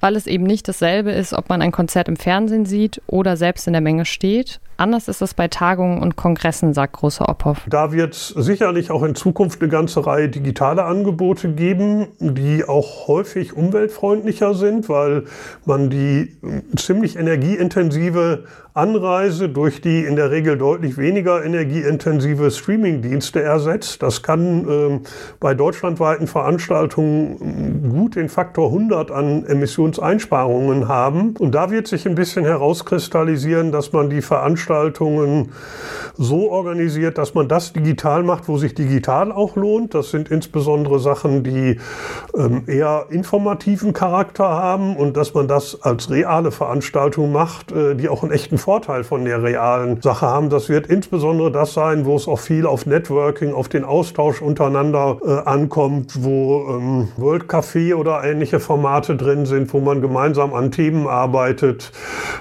weil 0.01 0.17
es 0.17 0.27
eben 0.27 0.45
nicht 0.45 0.67
dasselbe 0.67 1.13
ist, 1.13 1.35
ob 1.35 1.49
man 1.49 1.63
ein 1.63 1.68
ein 1.69 1.73
Konzert 1.73 2.09
im 2.09 2.17
Fernsehen 2.17 2.67
sieht 2.67 3.01
oder 3.07 3.37
selbst 3.37 3.67
in 3.67 3.73
der 3.73 3.83
Menge 3.83 4.05
steht. 4.05 4.61
Anders 4.77 5.09
ist 5.09 5.23
es 5.23 5.35
bei 5.35 5.49
Tagungen 5.49 6.01
und 6.01 6.15
Kongressen, 6.15 6.73
sagt 6.73 6.93
Großer 6.95 7.29
Ophoff. 7.29 7.67
Da 7.69 7.91
wird 7.91 8.15
es 8.15 8.29
sicherlich 8.29 8.93
auch 8.93 9.03
in 9.03 9.17
Zukunft 9.17 9.61
eine 9.61 9.71
ganze 9.71 10.07
Reihe 10.07 10.29
digitaler 10.29 10.87
Angebote 10.87 11.53
geben, 11.53 12.07
die 12.21 12.65
auch 12.65 13.09
häufig 13.09 13.57
umweltfreundlicher 13.57 14.55
sind, 14.55 14.89
weil 14.89 15.25
man 15.65 15.91
die 15.91 16.37
ziemlich 16.77 17.17
energieintensive 17.17 18.45
Anreise 18.79 19.49
durch 19.49 19.81
die 19.81 20.05
in 20.05 20.15
der 20.15 20.31
Regel 20.31 20.57
deutlich 20.57 20.97
weniger 20.97 21.45
energieintensive 21.45 22.51
Streamingdienste 22.53 23.43
ersetzt. 23.43 24.03
Das 24.05 24.23
kann 24.23 24.69
äh, 24.69 25.01
bei 25.41 25.55
deutschlandweiten 25.55 26.29
Veranstaltungen 26.29 27.91
gut 27.91 28.15
den 28.15 28.29
Faktor 28.29 28.69
100 28.69 29.11
an 29.11 29.45
Emissionseinsparungen 29.45 30.87
haben. 30.87 31.35
Und 31.39 31.57
da 31.57 31.73
wird 31.73 31.89
sich 31.89 32.07
ein 32.07 32.15
bisschen 32.15 32.45
herauskristallisieren, 32.45 33.73
dass 33.73 33.93
man 33.93 34.11
die 34.11 34.23
Veranstaltungen 34.23 35.51
so 36.17 36.51
organisiert, 36.51 37.19
dass 37.19 37.35
man 37.35 37.49
das 37.49 37.73
digital 37.73 38.23
macht, 38.23 38.49
wo 38.49 38.59
sich 38.59 38.75
digital 38.75 39.33
auch 39.33 39.57
lohnt. 39.57 39.95
Das 39.95 40.11
sind 40.11 40.31
insbesondere 40.31 41.01
Sachen, 41.01 41.43
die 41.43 41.81
ähm, 42.37 42.63
eher 42.67 43.07
informativen 43.11 43.93
Charakter 43.93 44.49
haben 44.49 44.97
und 44.97 45.17
dass 45.17 45.35
man 45.35 45.49
das 45.49 45.83
als 45.83 46.11
reale 46.11 46.53
Veranstaltung 46.53 47.33
macht, 47.33 47.73
äh, 47.73 47.97
die 47.97 48.09
auch 48.09 48.23
einen 48.23 48.33
echten 48.33 48.59
Vorteil 48.69 49.03
von 49.03 49.25
der 49.25 49.43
realen 49.43 50.03
Sache 50.03 50.27
haben. 50.27 50.51
Das 50.51 50.69
wird 50.69 50.89
insbesondere 50.89 51.51
das 51.51 51.73
sein, 51.73 52.05
wo 52.05 52.17
es 52.17 52.29
auch 52.29 52.39
viel 52.39 52.67
auf 52.67 52.85
Networking, 52.85 53.55
auf 53.55 53.71
den 53.71 53.83
Austausch 53.83 54.43
untereinander 54.43 55.17
äh, 55.25 55.49
ankommt, 55.49 56.23
wo 56.23 56.67
ähm, 56.69 57.09
World 57.17 57.45
Café 57.45 57.95
oder 57.95 58.23
ähnliche 58.25 58.61
Formate 58.61 59.17
drin 59.17 59.47
sind, 59.47 59.73
wo 59.73 59.81
man 59.81 60.03
gemeinsam 60.03 60.53
an 60.53 60.71
Themen 60.71 61.07
arbeitet. 61.07 61.93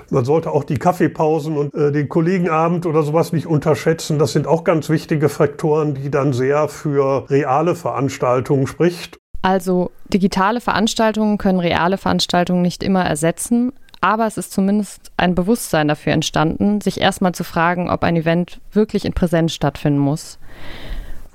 Man 0.10 0.26
sollte 0.26 0.52
auch 0.52 0.66
die 0.66 0.78
Kaffeepausen 0.78 1.56
und 1.56 1.74
äh, 1.74 1.94
den 1.94 2.10
Kollegenabend 2.10 2.86
oder 2.86 3.04
sowas 3.04 3.32
nicht 3.32 3.48
unterschätzen. 3.48 4.20
Das 4.20 4.34
sind 4.34 4.48
auch 4.48 4.66
ganz 4.66 4.90
wichtige 4.90 5.30
Faktoren, 5.30 5.94
die 5.94 6.12
dann 6.12 6.34
sehr 6.34 6.68
für 6.68 7.30
reale 7.30 7.74
Veranstaltungen 7.74 8.68
spricht. 8.68 9.18
Also 9.44 9.92
digitale 10.12 10.60
Veranstaltungen 10.60 11.38
können 11.38 11.62
reale 11.62 11.98
Veranstaltungen 11.98 12.64
nicht 12.64 12.84
immer 12.84 13.06
ersetzen, 13.06 13.72
aber 14.02 14.28
es 14.28 14.38
ist 14.38 14.52
zumindest 14.52 15.12
ein 15.18 15.36
Bewusstsein 15.36 15.88
dafür 15.88 16.14
entstanden, 16.14 16.82
sich 16.82 17.02
erstmal 17.02 17.34
zu 17.34 17.44
fragen, 17.44 17.90
ob 17.90 18.04
ein 18.04 18.16
Event 18.16 18.60
wirklich 18.72 19.06
in 19.06 19.14
Präsenz 19.14 19.54
stattfinden 19.54 20.00
muss. 20.00 20.40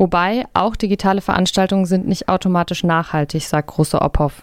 Wobei 0.02 0.46
auch 0.52 0.74
digitale 0.74 1.20
Veranstaltungen 1.20 1.86
sind 1.86 2.08
nicht 2.08 2.28
automatisch 2.28 2.82
nachhaltig, 2.82 3.46
sagt 3.46 3.68
Große 3.68 4.02
Ophoff. 4.02 4.42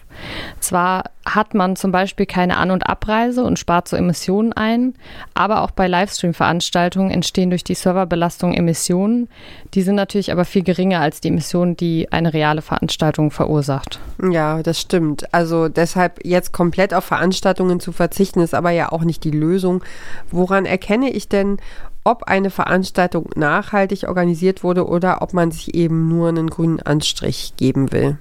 Zwar 0.58 1.04
hat 1.26 1.52
man 1.52 1.76
zum 1.76 1.92
Beispiel 1.92 2.24
keine 2.24 2.56
An- 2.56 2.70
und 2.70 2.88
Abreise 2.88 3.44
und 3.44 3.58
spart 3.58 3.86
so 3.86 3.94
Emissionen 3.94 4.54
ein, 4.54 4.94
aber 5.34 5.60
auch 5.60 5.70
bei 5.70 5.86
Livestream-Veranstaltungen 5.86 7.10
entstehen 7.10 7.50
durch 7.50 7.62
die 7.62 7.74
Serverbelastung 7.74 8.54
Emissionen. 8.54 9.28
Die 9.74 9.82
sind 9.82 9.96
natürlich 9.96 10.32
aber 10.32 10.46
viel 10.46 10.62
geringer 10.62 11.00
als 11.00 11.20
die 11.20 11.28
Emissionen, 11.28 11.76
die 11.76 12.10
eine 12.10 12.32
reale 12.32 12.62
Veranstaltung 12.62 13.30
verursacht. 13.30 14.00
Ja, 14.30 14.62
das 14.62 14.80
stimmt. 14.80 15.32
Also 15.34 15.68
deshalb 15.68 16.24
jetzt 16.24 16.52
komplett 16.52 16.94
auf 16.94 17.04
Veranstaltungen 17.04 17.80
zu 17.80 17.92
verzichten, 17.92 18.40
ist 18.40 18.54
aber 18.54 18.70
ja 18.70 18.90
auch 18.92 19.04
nicht 19.04 19.24
die 19.24 19.30
Lösung. 19.30 19.84
Woran 20.30 20.64
erkenne 20.64 21.10
ich 21.10 21.28
denn, 21.28 21.58
ob 22.04 22.24
eine 22.24 22.50
Veranstaltung 22.50 23.30
nachhaltig 23.36 24.08
organisiert 24.08 24.64
wurde 24.64 24.86
oder 24.86 25.22
ob 25.22 25.32
man 25.32 25.50
sich 25.50 25.74
eben 25.74 26.08
nur 26.08 26.28
einen 26.28 26.50
grünen 26.50 26.80
Anstrich 26.80 27.54
geben 27.56 27.92
will. 27.92 28.18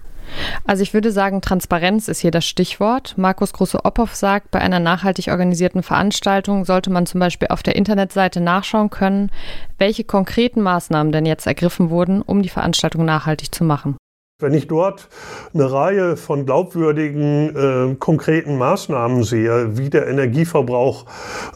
Also 0.65 0.83
ich 0.83 0.93
würde 0.93 1.11
sagen, 1.11 1.41
Transparenz 1.41 2.07
ist 2.07 2.19
hier 2.19 2.31
das 2.31 2.45
Stichwort. 2.45 3.15
Markus 3.17 3.53
Große-Oppoff 3.53 4.15
sagt, 4.15 4.51
bei 4.51 4.59
einer 4.59 4.79
nachhaltig 4.79 5.29
organisierten 5.29 5.83
Veranstaltung 5.83 6.65
sollte 6.65 6.89
man 6.89 7.05
zum 7.05 7.19
Beispiel 7.19 7.47
auf 7.49 7.63
der 7.63 7.75
Internetseite 7.75 8.41
nachschauen 8.41 8.89
können, 8.89 9.31
welche 9.77 10.03
konkreten 10.03 10.61
Maßnahmen 10.61 11.11
denn 11.11 11.25
jetzt 11.25 11.47
ergriffen 11.47 11.89
wurden, 11.89 12.21
um 12.21 12.41
die 12.41 12.49
Veranstaltung 12.49 13.05
nachhaltig 13.05 13.53
zu 13.53 13.63
machen. 13.63 13.97
Wenn 14.41 14.53
ich 14.53 14.67
dort 14.67 15.09
eine 15.53 15.69
Reihe 15.69 16.15
von 16.15 16.45
glaubwürdigen, 16.45 17.91
äh, 17.91 17.95
konkreten 17.95 18.57
Maßnahmen 18.57 19.23
sehe, 19.23 19.77
wie 19.77 19.89
der 19.89 20.07
Energieverbrauch 20.07 21.03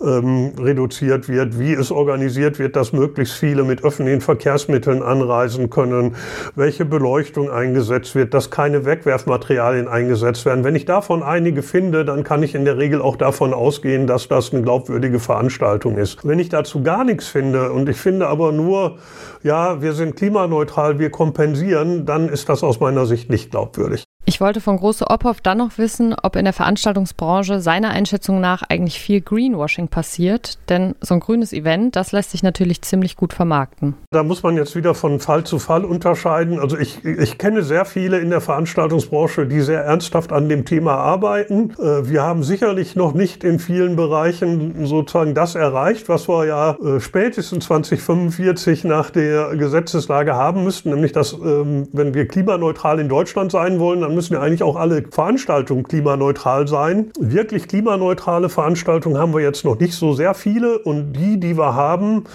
ähm, 0.01 0.51
reduziert 0.59 1.29
wird, 1.29 1.57
wie 1.57 1.71
es 1.71 1.91
organisiert 1.91 2.59
wird, 2.59 2.75
dass 2.75 2.91
möglichst 2.91 3.35
viele 3.35 3.63
mit 3.63 3.85
öffentlichen 3.85 4.19
Verkehrsmitteln 4.19 5.01
anreisen 5.01 5.69
können, 5.69 6.17
welche 6.55 6.83
Beleuchtung 6.83 7.49
eingesetzt 7.49 8.15
wird, 8.15 8.33
dass 8.33 8.51
keine 8.51 8.83
Wegwerfmaterialien 8.83 9.87
eingesetzt 9.87 10.45
werden. 10.45 10.65
Wenn 10.65 10.75
ich 10.75 10.83
davon 10.83 11.23
einige 11.23 11.63
finde, 11.63 12.03
dann 12.03 12.25
kann 12.25 12.43
ich 12.43 12.53
in 12.53 12.65
der 12.65 12.77
Regel 12.77 13.01
auch 13.01 13.15
davon 13.15 13.53
ausgehen, 13.53 14.07
dass 14.07 14.27
das 14.27 14.51
eine 14.51 14.61
glaubwürdige 14.61 15.21
Veranstaltung 15.21 15.97
ist. 15.97 16.27
Wenn 16.27 16.39
ich 16.39 16.49
dazu 16.49 16.83
gar 16.83 17.05
nichts 17.05 17.29
finde 17.29 17.71
und 17.71 17.87
ich 17.87 17.95
finde 17.95 18.27
aber 18.27 18.51
nur, 18.51 18.97
ja, 19.41 19.81
wir 19.81 19.93
sind 19.93 20.15
klimaneutral, 20.15 20.99
wir 20.99 21.11
kompensieren, 21.11 22.05
dann 22.05 22.27
ist 22.27 22.49
das 22.49 22.63
aus 22.73 22.79
meiner 22.79 23.05
Sicht 23.05 23.29
nicht 23.29 23.51
glaubwürdig. 23.51 24.03
Ich 24.25 24.39
wollte 24.39 24.61
von 24.61 24.77
Große 24.77 25.09
Ophoff 25.09 25.41
dann 25.41 25.57
noch 25.57 25.77
wissen, 25.77 26.15
ob 26.21 26.37
in 26.37 26.45
der 26.45 26.53
Veranstaltungsbranche 26.53 27.59
seiner 27.59 27.89
Einschätzung 27.89 28.39
nach 28.39 28.63
eigentlich 28.69 28.97
viel 28.99 29.19
Greenwashing 29.19 29.89
passiert, 29.89 30.59
denn 30.69 30.95
so 31.01 31.15
ein 31.15 31.19
grünes 31.19 31.51
Event, 31.51 31.97
das 31.97 32.13
lässt 32.13 32.31
sich 32.31 32.41
natürlich 32.41 32.81
ziemlich 32.83 33.17
gut 33.17 33.33
vermarkten. 33.33 33.95
Da 34.11 34.23
muss 34.23 34.41
man 34.41 34.55
jetzt 34.55 34.77
wieder 34.77 34.95
von 34.95 35.19
Fall 35.19 35.43
zu 35.43 35.59
Fall 35.59 35.83
unterscheiden. 35.83 36.57
Also 36.57 36.77
ich, 36.77 37.03
ich 37.03 37.37
kenne 37.37 37.63
sehr 37.63 37.83
viele 37.83 38.19
in 38.19 38.29
der 38.29 38.39
Veranstaltungsbranche, 38.39 39.45
die 39.45 39.59
sehr 39.59 39.83
ernsthaft 39.83 40.31
an 40.31 40.47
dem 40.47 40.63
Thema 40.63 40.95
arbeiten. 40.95 41.71
Äh, 41.71 42.09
wir 42.09 42.23
haben 42.23 42.43
sicherlich 42.43 42.95
noch 42.95 43.13
nicht 43.13 43.43
in 43.43 43.59
vielen 43.59 43.97
Bereichen 43.97 44.85
sozusagen 44.85 45.33
das 45.33 45.55
erreicht, 45.55 46.07
was 46.07 46.29
wir 46.29 46.45
ja 46.45 46.71
äh, 46.75 47.01
spätestens 47.01 47.65
2045 47.65 48.85
nach 48.85 49.09
der 49.09 49.57
Gesetzeslage 49.57 50.33
haben 50.33 50.63
müssten, 50.63 50.91
nämlich 50.91 51.11
dass, 51.11 51.33
ähm, 51.33 51.89
wenn 51.91 52.13
wir 52.13 52.25
klimaneutral 52.25 52.99
in 52.99 53.09
Deutschland 53.09 53.51
sein 53.51 53.79
wollen, 53.79 53.99
dann 53.99 54.12
müssen 54.15 54.33
ja 54.33 54.41
eigentlich 54.41 54.63
auch 54.63 54.75
alle 54.75 55.03
Veranstaltungen 55.09 55.83
klimaneutral 55.83 56.67
sein. 56.67 57.11
Wirklich 57.19 57.67
klimaneutrale 57.67 58.49
Veranstaltungen 58.49 59.17
haben 59.17 59.33
wir 59.33 59.41
jetzt 59.41 59.65
noch 59.65 59.79
nicht 59.79 59.93
so 59.93 60.13
sehr 60.13 60.33
viele 60.33 60.79
und 60.79 61.13
die, 61.13 61.39
die 61.39 61.57
wir 61.57 61.75
haben, 61.75 62.25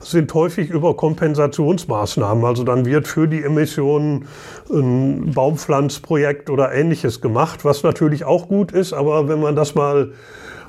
sind 0.00 0.32
häufig 0.34 0.70
über 0.70 0.96
Kompensationsmaßnahmen. 0.96 2.44
Also 2.44 2.64
dann 2.64 2.86
wird 2.86 3.08
für 3.08 3.28
die 3.28 3.42
Emissionen 3.42 4.26
ein 4.70 5.32
Baumpflanzprojekt 5.32 6.50
oder 6.50 6.72
ähnliches 6.72 7.20
gemacht, 7.20 7.64
was 7.64 7.82
natürlich 7.82 8.24
auch 8.24 8.48
gut 8.48 8.72
ist, 8.72 8.92
aber 8.92 9.28
wenn 9.28 9.40
man 9.40 9.56
das 9.56 9.74
mal 9.74 10.12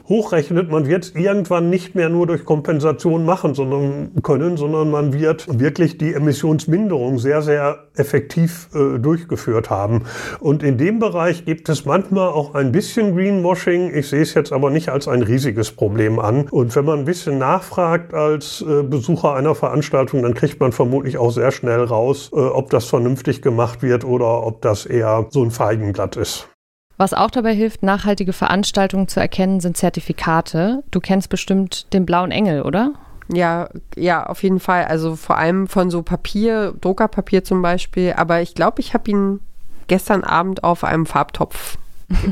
hochrechnet, 0.10 0.72
man 0.72 0.88
wird 0.88 1.14
irgendwann 1.16 1.70
nicht 1.70 1.96
mehr 1.96 2.10
nur 2.10 2.28
durch 2.28 2.44
Kompensation 2.44 3.26
machen 3.26 3.54
sondern, 3.54 4.12
können, 4.24 4.58
sondern 4.58 4.90
man 4.90 5.14
wird 5.14 5.60
wirklich 5.60 5.98
die 5.98 6.14
Emissionsminderung 6.14 7.20
sehr, 7.20 7.42
sehr 7.42 7.86
effektiv 7.96 8.70
äh, 8.74 8.98
durchgeführt 8.98 9.70
haben. 9.70 10.04
Und 10.40 10.64
in 10.64 10.78
dem 10.78 11.00
Bereich 11.00 11.46
gibt 11.46 11.70
es 11.70 11.86
manchmal 11.86 12.30
auch 12.30 12.56
ein 12.56 12.72
bisschen 12.72 13.16
Greenwashing. 13.16 13.94
Ich 13.94 14.10
sehe 14.10 14.22
es 14.22 14.34
jetzt 14.34 14.52
aber 14.52 14.72
nicht 14.72 14.90
als 14.90 15.08
ein 15.08 15.22
riesiges 15.22 15.72
Problem 15.72 16.20
an. 16.20 16.48
Und 16.50 16.76
wenn 16.76 16.86
man 16.86 17.00
ein 17.00 17.06
bisschen 17.06 17.38
nachfragt 17.38 18.14
als 18.14 18.62
äh, 18.62 18.84
Besucher 18.84 19.36
einer 19.36 19.54
Veranstaltung, 19.54 20.24
dann 20.24 20.34
kriegt 20.34 20.60
man 20.60 20.72
vermutlich 20.72 21.18
auch 21.18 21.32
sehr 21.32 21.52
schnell 21.52 21.84
raus, 21.84 22.32
äh, 22.34 22.40
ob 22.40 22.72
das 22.72 22.86
vernünftig 22.86 23.42
gemacht 23.42 23.84
wird 23.84 24.04
oder 24.04 24.46
ob 24.46 24.62
das 24.62 24.86
eher 24.86 25.28
so 25.30 25.44
ein 25.44 25.52
Feigenblatt 25.52 26.18
ist. 26.18 26.50
Was 27.00 27.14
auch 27.14 27.32
dabei 27.32 27.56
hilft, 27.56 27.82
nachhaltige 27.82 28.34
Veranstaltungen 28.34 29.08
zu 29.08 29.22
erkennen, 29.22 29.62
sind 29.62 29.78
Zertifikate. 29.78 30.84
Du 30.92 31.00
kennst 31.00 31.30
bestimmt 31.30 31.92
den 31.94 32.06
blauen 32.06 32.30
Engel, 32.30 32.62
oder? 32.64 32.92
Ja, 33.32 33.70
ja, 33.96 34.26
auf 34.26 34.44
jeden 34.44 34.60
Fall. 34.60 34.84
Also 34.84 35.16
vor 35.16 35.38
allem 35.38 35.68
von 35.70 35.90
so 35.90 36.02
Papier, 36.02 36.74
Druckerpapier 36.82 37.46
zum 37.46 37.62
Beispiel. 37.62 38.16
Aber 38.18 38.42
ich 38.42 38.54
glaube, 38.54 38.82
ich 38.82 38.94
habe 38.94 39.10
ihn 39.10 39.40
gestern 39.88 40.26
Abend 40.26 40.66
auf 40.66 40.84
einem 40.84 41.06
Farbtopf 41.06 41.78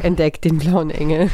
entdeckt, 0.02 0.44
den 0.46 0.58
blauen 0.58 0.90
Engel. 0.90 1.30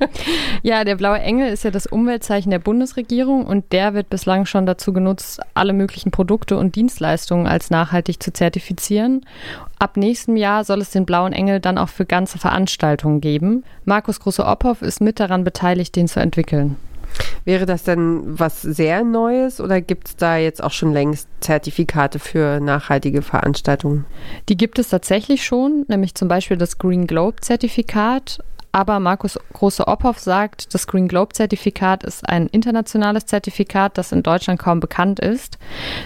ja, 0.62 0.84
der 0.84 0.96
blaue 0.96 1.18
Engel 1.20 1.52
ist 1.52 1.64
ja 1.64 1.70
das 1.70 1.86
Umweltzeichen 1.86 2.50
der 2.50 2.58
Bundesregierung 2.58 3.46
und 3.46 3.72
der 3.72 3.94
wird 3.94 4.10
bislang 4.10 4.46
schon 4.46 4.66
dazu 4.66 4.92
genutzt, 4.92 5.40
alle 5.54 5.72
möglichen 5.72 6.10
Produkte 6.10 6.56
und 6.56 6.76
Dienstleistungen 6.76 7.46
als 7.46 7.70
nachhaltig 7.70 8.22
zu 8.22 8.32
zertifizieren. 8.32 9.24
Ab 9.78 9.96
nächstem 9.96 10.36
Jahr 10.36 10.64
soll 10.64 10.80
es 10.80 10.90
den 10.90 11.06
blauen 11.06 11.32
Engel 11.32 11.60
dann 11.60 11.78
auch 11.78 11.88
für 11.88 12.06
ganze 12.06 12.38
Veranstaltungen 12.38 13.20
geben. 13.20 13.64
Markus 13.84 14.20
Große-Ophoff 14.20 14.82
ist 14.82 15.00
mit 15.00 15.20
daran 15.20 15.44
beteiligt, 15.44 15.94
den 15.96 16.08
zu 16.08 16.20
entwickeln. 16.20 16.76
Wäre 17.44 17.66
das 17.66 17.84
denn 17.84 18.22
was 18.24 18.62
sehr 18.62 19.04
Neues 19.04 19.60
oder 19.60 19.80
gibt 19.80 20.08
es 20.08 20.16
da 20.16 20.36
jetzt 20.38 20.62
auch 20.62 20.70
schon 20.70 20.92
längst 20.92 21.28
Zertifikate 21.40 22.18
für 22.18 22.60
nachhaltige 22.60 23.20
Veranstaltungen? 23.20 24.06
Die 24.48 24.56
gibt 24.56 24.78
es 24.78 24.88
tatsächlich 24.88 25.44
schon, 25.44 25.84
nämlich 25.88 26.14
zum 26.14 26.28
Beispiel 26.28 26.56
das 26.56 26.78
Green 26.78 27.06
Globe 27.06 27.40
Zertifikat. 27.40 28.38
Aber 28.72 28.98
Markus 28.98 29.38
Große-Ophoff 29.52 30.18
sagt, 30.18 30.74
das 30.74 30.88
Green 30.88 31.06
Globe 31.06 31.32
Zertifikat 31.32 32.02
ist 32.02 32.28
ein 32.28 32.48
internationales 32.48 33.24
Zertifikat, 33.24 33.96
das 33.96 34.10
in 34.10 34.24
Deutschland 34.24 34.58
kaum 34.58 34.80
bekannt 34.80 35.20
ist. 35.20 35.58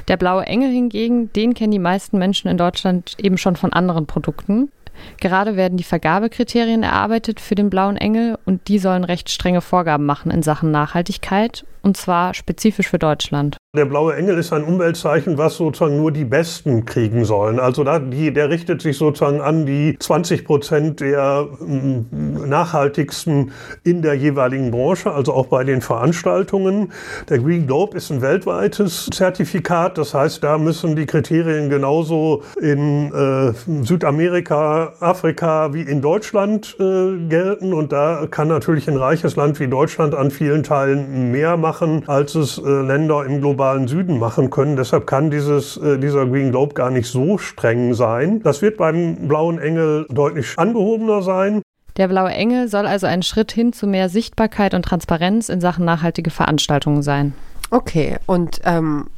Der 0.08 0.18
blaue 0.18 0.44
Engel 0.44 0.70
hingegen, 0.70 1.32
den 1.32 1.54
kennen 1.54 1.70
die 1.70 1.78
meisten 1.78 2.18
Menschen 2.18 2.48
in 2.48 2.58
Deutschland 2.58 3.16
eben 3.22 3.38
schon 3.38 3.56
von 3.56 3.72
anderen 3.72 4.04
Produkten. 4.04 4.70
Gerade 5.20 5.56
werden 5.56 5.76
die 5.78 5.84
Vergabekriterien 5.84 6.82
erarbeitet 6.82 7.40
für 7.40 7.54
den 7.54 7.70
Blauen 7.70 7.96
Engel 7.96 8.38
und 8.44 8.68
die 8.68 8.78
sollen 8.78 9.04
recht 9.04 9.30
strenge 9.30 9.60
Vorgaben 9.60 10.06
machen 10.06 10.30
in 10.30 10.42
Sachen 10.42 10.70
Nachhaltigkeit 10.70 11.64
und 11.82 11.96
zwar 11.96 12.34
spezifisch 12.34 12.88
für 12.88 12.98
Deutschland. 12.98 13.56
Der 13.76 13.84
blaue 13.84 14.16
Engel 14.16 14.38
ist 14.38 14.50
ein 14.54 14.64
Umweltzeichen, 14.64 15.36
was 15.36 15.56
sozusagen 15.56 15.98
nur 15.98 16.10
die 16.10 16.24
Besten 16.24 16.86
kriegen 16.86 17.26
sollen. 17.26 17.60
Also 17.60 17.84
da, 17.84 17.98
die, 17.98 18.32
der 18.32 18.48
richtet 18.48 18.80
sich 18.80 18.96
sozusagen 18.96 19.42
an 19.42 19.66
die 19.66 19.94
20 19.98 20.46
Prozent 20.46 21.00
der 21.00 21.46
mm, 21.60 22.48
nachhaltigsten 22.48 23.52
in 23.84 24.00
der 24.00 24.14
jeweiligen 24.14 24.70
Branche, 24.70 25.12
also 25.12 25.34
auch 25.34 25.48
bei 25.48 25.64
den 25.64 25.82
Veranstaltungen. 25.82 26.92
Der 27.28 27.40
Green 27.40 27.66
Globe 27.66 27.98
ist 27.98 28.10
ein 28.10 28.22
weltweites 28.22 29.10
Zertifikat. 29.12 29.98
Das 29.98 30.14
heißt, 30.14 30.42
da 30.42 30.56
müssen 30.56 30.96
die 30.96 31.04
Kriterien 31.04 31.68
genauso 31.68 32.44
in 32.62 33.12
äh, 33.12 33.52
Südamerika, 33.84 34.94
Afrika 34.98 35.74
wie 35.74 35.82
in 35.82 36.00
Deutschland 36.00 36.74
äh, 36.80 37.18
gelten. 37.28 37.74
Und 37.74 37.92
da 37.92 38.26
kann 38.30 38.48
natürlich 38.48 38.88
ein 38.88 38.96
reiches 38.96 39.36
Land 39.36 39.60
wie 39.60 39.68
Deutschland 39.68 40.14
an 40.14 40.30
vielen 40.30 40.62
Teilen 40.62 41.30
mehr 41.32 41.58
machen, 41.58 42.04
als 42.06 42.34
es 42.34 42.56
äh, 42.56 42.62
Länder 42.62 43.26
im 43.26 43.42
globalen 43.42 43.58
globalen 43.68 43.88
Süden 43.88 44.18
machen 44.18 44.50
können. 44.50 44.76
Deshalb 44.76 45.06
kann 45.06 45.30
dieses, 45.30 45.76
äh, 45.76 45.98
dieser 45.98 46.26
Green 46.26 46.50
Globe 46.50 46.74
gar 46.74 46.90
nicht 46.90 47.08
so 47.08 47.38
streng 47.38 47.94
sein. 47.94 48.40
Das 48.42 48.62
wird 48.62 48.78
beim 48.78 49.28
Blauen 49.28 49.58
Engel 49.58 50.06
deutlich 50.08 50.54
angehobener 50.56 51.22
sein. 51.22 51.62
Der 51.96 52.08
Blaue 52.08 52.30
Engel 52.30 52.68
soll 52.68 52.86
also 52.86 53.06
ein 53.06 53.22
Schritt 53.22 53.52
hin 53.52 53.72
zu 53.72 53.86
mehr 53.86 54.08
Sichtbarkeit 54.08 54.72
und 54.72 54.84
Transparenz 54.84 55.48
in 55.48 55.60
Sachen 55.60 55.84
nachhaltige 55.84 56.30
Veranstaltungen 56.30 57.02
sein. 57.02 57.34
Okay, 57.70 58.16
und 58.26 58.60
ähm, 58.64 59.08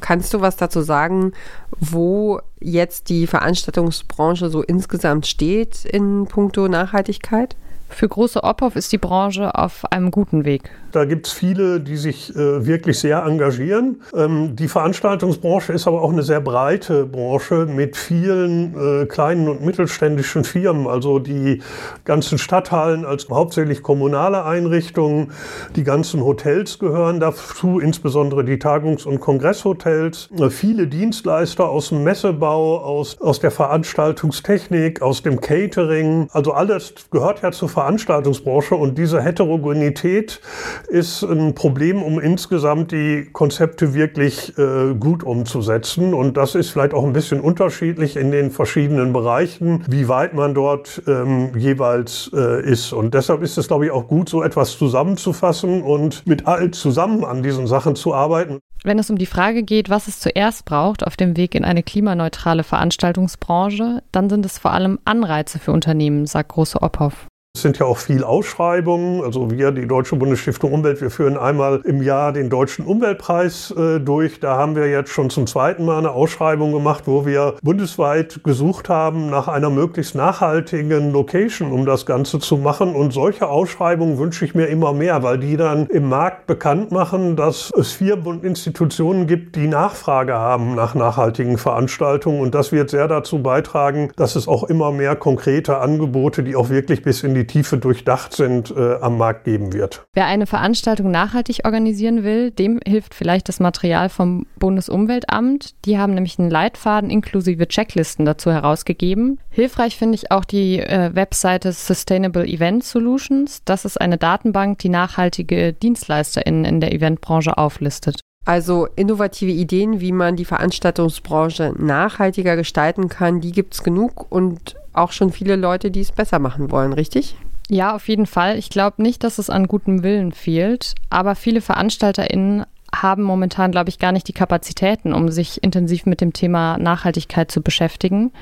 kannst 0.00 0.32
du 0.32 0.40
was 0.40 0.56
dazu 0.56 0.80
sagen, 0.80 1.32
wo 1.78 2.40
jetzt 2.60 3.10
die 3.10 3.26
Veranstaltungsbranche 3.26 4.48
so 4.48 4.62
insgesamt 4.62 5.26
steht 5.26 5.84
in 5.84 6.26
puncto 6.26 6.68
Nachhaltigkeit? 6.68 7.56
Für 7.88 8.08
große 8.08 8.42
Ophoff 8.42 8.76
ist 8.76 8.92
die 8.92 8.98
Branche 8.98 9.54
auf 9.54 9.84
einem 9.90 10.10
guten 10.10 10.44
Weg. 10.44 10.70
Da 10.96 11.04
gibt 11.04 11.26
es 11.26 11.34
viele, 11.34 11.78
die 11.78 11.98
sich 11.98 12.34
äh, 12.34 12.64
wirklich 12.64 12.98
sehr 12.98 13.22
engagieren. 13.22 14.00
Ähm, 14.14 14.56
die 14.56 14.66
Veranstaltungsbranche 14.66 15.74
ist 15.74 15.86
aber 15.86 16.00
auch 16.00 16.10
eine 16.10 16.22
sehr 16.22 16.40
breite 16.40 17.04
Branche 17.04 17.66
mit 17.66 17.98
vielen 17.98 19.02
äh, 19.02 19.04
kleinen 19.04 19.46
und 19.50 19.62
mittelständischen 19.62 20.42
Firmen. 20.44 20.86
Also 20.86 21.18
die 21.18 21.60
ganzen 22.06 22.38
Stadthallen 22.38 23.04
als 23.04 23.28
hauptsächlich 23.28 23.82
kommunale 23.82 24.46
Einrichtungen, 24.46 25.32
die 25.74 25.84
ganzen 25.84 26.24
Hotels 26.24 26.78
gehören 26.78 27.20
dazu, 27.20 27.78
insbesondere 27.78 28.42
die 28.42 28.56
Tagungs- 28.56 29.04
und 29.04 29.20
Kongresshotels. 29.20 30.30
Äh, 30.38 30.48
viele 30.48 30.86
Dienstleister 30.86 31.68
aus 31.68 31.90
dem 31.90 32.04
Messebau, 32.04 32.78
aus, 32.78 33.20
aus 33.20 33.38
der 33.38 33.50
Veranstaltungstechnik, 33.50 35.02
aus 35.02 35.22
dem 35.22 35.42
Catering. 35.42 36.28
Also 36.32 36.54
alles 36.54 36.94
gehört 37.10 37.42
ja 37.42 37.52
zur 37.52 37.68
Veranstaltungsbranche 37.68 38.74
und 38.74 38.96
diese 38.96 39.20
Heterogenität 39.20 40.40
ist 40.86 41.22
ein 41.22 41.54
Problem, 41.54 42.02
um 42.02 42.18
insgesamt 42.18 42.92
die 42.92 43.28
Konzepte 43.32 43.94
wirklich 43.94 44.56
äh, 44.58 44.94
gut 44.94 45.24
umzusetzen. 45.24 46.14
Und 46.14 46.36
das 46.36 46.54
ist 46.54 46.70
vielleicht 46.70 46.94
auch 46.94 47.04
ein 47.04 47.12
bisschen 47.12 47.40
unterschiedlich 47.40 48.16
in 48.16 48.30
den 48.30 48.50
verschiedenen 48.50 49.12
Bereichen, 49.12 49.84
wie 49.88 50.08
weit 50.08 50.34
man 50.34 50.54
dort 50.54 51.02
ähm, 51.06 51.50
jeweils 51.56 52.30
äh, 52.34 52.62
ist. 52.62 52.92
Und 52.92 53.14
deshalb 53.14 53.42
ist 53.42 53.58
es, 53.58 53.68
glaube 53.68 53.86
ich, 53.86 53.90
auch 53.90 54.08
gut, 54.08 54.28
so 54.28 54.42
etwas 54.42 54.78
zusammenzufassen 54.78 55.82
und 55.82 56.26
mit 56.26 56.46
allen 56.46 56.72
zusammen 56.72 57.24
an 57.24 57.42
diesen 57.42 57.66
Sachen 57.66 57.96
zu 57.96 58.14
arbeiten. 58.14 58.60
Wenn 58.84 58.98
es 58.98 59.10
um 59.10 59.18
die 59.18 59.26
Frage 59.26 59.62
geht, 59.62 59.90
was 59.90 60.06
es 60.06 60.20
zuerst 60.20 60.64
braucht 60.64 61.06
auf 61.06 61.16
dem 61.16 61.36
Weg 61.36 61.54
in 61.54 61.64
eine 61.64 61.82
klimaneutrale 61.82 62.62
Veranstaltungsbranche, 62.62 64.02
dann 64.12 64.30
sind 64.30 64.46
es 64.46 64.58
vor 64.58 64.72
allem 64.72 64.98
Anreize 65.04 65.58
für 65.58 65.72
Unternehmen, 65.72 66.26
sagt 66.26 66.50
Große 66.50 66.80
Ophoff. 66.80 67.26
Es 67.56 67.62
sind 67.62 67.78
ja 67.78 67.86
auch 67.86 67.96
viel 67.96 68.22
Ausschreibungen. 68.22 69.24
Also 69.24 69.50
wir, 69.50 69.72
die 69.72 69.86
Deutsche 69.86 70.14
Bundesstiftung 70.16 70.74
Umwelt, 70.74 71.00
wir 71.00 71.10
führen 71.10 71.38
einmal 71.38 71.80
im 71.84 72.02
Jahr 72.02 72.34
den 72.34 72.50
Deutschen 72.50 72.84
Umweltpreis 72.84 73.70
äh, 73.70 73.98
durch. 73.98 74.40
Da 74.40 74.58
haben 74.58 74.76
wir 74.76 74.90
jetzt 74.90 75.08
schon 75.08 75.30
zum 75.30 75.46
zweiten 75.46 75.86
Mal 75.86 75.96
eine 75.96 76.10
Ausschreibung 76.10 76.72
gemacht, 76.72 77.04
wo 77.06 77.24
wir 77.24 77.54
bundesweit 77.62 78.44
gesucht 78.44 78.90
haben 78.90 79.30
nach 79.30 79.48
einer 79.48 79.70
möglichst 79.70 80.14
nachhaltigen 80.14 81.12
Location, 81.12 81.72
um 81.72 81.86
das 81.86 82.04
Ganze 82.04 82.40
zu 82.40 82.58
machen. 82.58 82.94
Und 82.94 83.14
solche 83.14 83.48
Ausschreibungen 83.48 84.18
wünsche 84.18 84.44
ich 84.44 84.54
mir 84.54 84.66
immer 84.66 84.92
mehr, 84.92 85.22
weil 85.22 85.38
die 85.38 85.56
dann 85.56 85.86
im 85.86 86.10
Markt 86.10 86.46
bekannt 86.46 86.92
machen, 86.92 87.36
dass 87.36 87.72
es 87.74 87.98
und 88.02 88.44
Institutionen 88.44 89.26
gibt, 89.26 89.56
die 89.56 89.66
Nachfrage 89.66 90.34
haben 90.34 90.74
nach 90.74 90.94
nachhaltigen 90.94 91.56
Veranstaltungen. 91.56 92.42
Und 92.42 92.54
das 92.54 92.70
wird 92.70 92.90
sehr 92.90 93.08
dazu 93.08 93.42
beitragen, 93.42 94.10
dass 94.16 94.36
es 94.36 94.46
auch 94.46 94.64
immer 94.64 94.92
mehr 94.92 95.16
konkrete 95.16 95.78
Angebote, 95.78 96.42
die 96.42 96.54
auch 96.54 96.68
wirklich 96.68 97.00
bis 97.02 97.22
in 97.22 97.34
die 97.34 97.45
Tiefe 97.46 97.78
durchdacht 97.78 98.34
sind, 98.34 98.70
äh, 98.76 98.96
am 99.00 99.18
Markt 99.18 99.44
geben 99.44 99.72
wird. 99.72 100.06
Wer 100.14 100.26
eine 100.26 100.46
Veranstaltung 100.46 101.10
nachhaltig 101.10 101.60
organisieren 101.64 102.24
will, 102.24 102.50
dem 102.50 102.80
hilft 102.86 103.14
vielleicht 103.14 103.48
das 103.48 103.60
Material 103.60 104.08
vom 104.08 104.46
Bundesumweltamt. 104.58 105.74
Die 105.84 105.98
haben 105.98 106.14
nämlich 106.14 106.38
einen 106.38 106.50
Leitfaden 106.50 107.10
inklusive 107.10 107.68
Checklisten 107.68 108.24
dazu 108.24 108.50
herausgegeben. 108.50 109.38
Hilfreich 109.50 109.96
finde 109.96 110.16
ich 110.16 110.30
auch 110.30 110.44
die 110.44 110.80
äh, 110.80 111.14
Webseite 111.14 111.72
Sustainable 111.72 112.46
Event 112.46 112.84
Solutions. 112.84 113.62
Das 113.64 113.84
ist 113.84 114.00
eine 114.00 114.18
Datenbank, 114.18 114.78
die 114.78 114.88
nachhaltige 114.88 115.72
DienstleisterInnen 115.72 116.64
in 116.64 116.80
der 116.80 116.92
Eventbranche 116.92 117.56
auflistet. 117.56 118.20
Also 118.46 118.86
innovative 118.94 119.50
Ideen, 119.50 120.00
wie 120.00 120.12
man 120.12 120.36
die 120.36 120.44
Veranstaltungsbranche 120.44 121.74
nachhaltiger 121.78 122.54
gestalten 122.54 123.08
kann, 123.08 123.40
die 123.40 123.50
gibt 123.50 123.74
es 123.74 123.82
genug 123.82 124.30
und 124.30 124.76
auch 124.96 125.12
schon 125.12 125.32
viele 125.32 125.56
Leute, 125.56 125.90
die 125.90 126.00
es 126.00 126.12
besser 126.12 126.38
machen 126.38 126.70
wollen, 126.70 126.92
richtig? 126.92 127.36
Ja, 127.68 127.94
auf 127.94 128.08
jeden 128.08 128.26
Fall. 128.26 128.58
Ich 128.58 128.70
glaube 128.70 129.02
nicht, 129.02 129.24
dass 129.24 129.38
es 129.38 129.50
an 129.50 129.66
gutem 129.66 130.02
Willen 130.02 130.32
fehlt, 130.32 130.94
aber 131.10 131.34
viele 131.34 131.60
VeranstalterInnen 131.60 132.64
haben 133.02 133.22
momentan, 133.22 133.70
glaube 133.70 133.88
ich, 133.88 133.98
gar 133.98 134.12
nicht 134.12 134.28
die 134.28 134.32
Kapazitäten, 134.32 135.12
um 135.12 135.30
sich 135.30 135.62
intensiv 135.62 136.06
mit 136.06 136.20
dem 136.20 136.32
Thema 136.32 136.78
Nachhaltigkeit 136.78 137.50
zu 137.50 137.62
beschäftigen. 137.62 138.32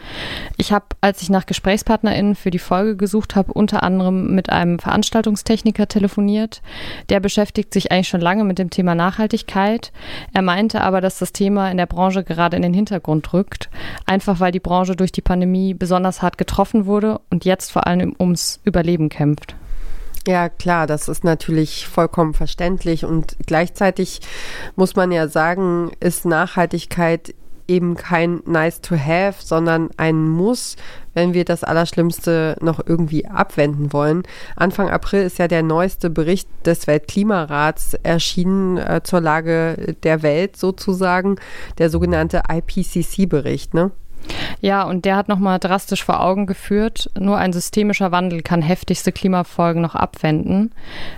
Ich 0.56 0.72
habe, 0.72 0.86
als 1.00 1.22
ich 1.22 1.30
nach 1.30 1.46
GesprächspartnerInnen 1.46 2.34
für 2.34 2.50
die 2.50 2.58
Folge 2.58 2.96
gesucht 2.96 3.36
habe, 3.36 3.52
unter 3.52 3.82
anderem 3.82 4.34
mit 4.34 4.50
einem 4.50 4.78
Veranstaltungstechniker 4.78 5.88
telefoniert. 5.88 6.62
Der 7.08 7.20
beschäftigt 7.20 7.72
sich 7.72 7.92
eigentlich 7.92 8.08
schon 8.08 8.20
lange 8.20 8.44
mit 8.44 8.58
dem 8.58 8.70
Thema 8.70 8.94
Nachhaltigkeit. 8.94 9.92
Er 10.32 10.42
meinte 10.42 10.80
aber, 10.80 11.00
dass 11.00 11.18
das 11.18 11.32
Thema 11.32 11.70
in 11.70 11.76
der 11.76 11.86
Branche 11.86 12.24
gerade 12.24 12.56
in 12.56 12.62
den 12.62 12.74
Hintergrund 12.74 13.32
rückt, 13.32 13.70
einfach 14.06 14.40
weil 14.40 14.52
die 14.52 14.60
Branche 14.60 14.96
durch 14.96 15.12
die 15.12 15.22
Pandemie 15.22 15.74
besonders 15.74 16.22
hart 16.22 16.38
getroffen 16.38 16.86
wurde 16.86 17.20
und 17.30 17.44
jetzt 17.44 17.72
vor 17.72 17.86
allem 17.86 18.14
ums 18.18 18.60
Überleben 18.64 19.08
kämpft. 19.08 19.56
Ja, 20.26 20.48
klar, 20.48 20.86
das 20.86 21.08
ist 21.08 21.22
natürlich 21.22 21.86
vollkommen 21.86 22.32
verständlich 22.32 23.04
und 23.04 23.36
gleichzeitig 23.46 24.20
muss 24.74 24.96
man 24.96 25.12
ja 25.12 25.28
sagen, 25.28 25.92
ist 26.00 26.24
Nachhaltigkeit 26.24 27.34
eben 27.68 27.94
kein 27.94 28.42
nice 28.46 28.80
to 28.80 28.96
have, 28.96 29.42
sondern 29.42 29.90
ein 29.96 30.28
Muss, 30.28 30.76
wenn 31.14 31.34
wir 31.34 31.44
das 31.44 31.64
Allerschlimmste 31.64 32.56
noch 32.60 32.80
irgendwie 32.84 33.26
abwenden 33.26 33.92
wollen. 33.92 34.22
Anfang 34.56 34.90
April 34.90 35.22
ist 35.22 35.38
ja 35.38 35.48
der 35.48 35.62
neueste 35.62 36.10
Bericht 36.10 36.48
des 36.64 36.86
Weltklimarats 36.86 37.94
erschienen 38.02 38.76
äh, 38.78 39.00
zur 39.02 39.20
Lage 39.20 39.94
der 40.02 40.22
Welt 40.22 40.56
sozusagen, 40.56 41.36
der 41.78 41.90
sogenannte 41.90 42.42
IPCC-Bericht, 42.50 43.74
ne? 43.74 43.90
Ja, 44.60 44.84
und 44.84 45.04
der 45.04 45.16
hat 45.16 45.28
nochmal 45.28 45.58
drastisch 45.58 46.04
vor 46.04 46.20
Augen 46.20 46.46
geführt, 46.46 47.10
nur 47.18 47.36
ein 47.38 47.52
systemischer 47.52 48.12
Wandel 48.12 48.42
kann 48.42 48.62
heftigste 48.62 49.12
Klimafolgen 49.12 49.82
noch 49.82 49.94
abwenden. 49.94 50.72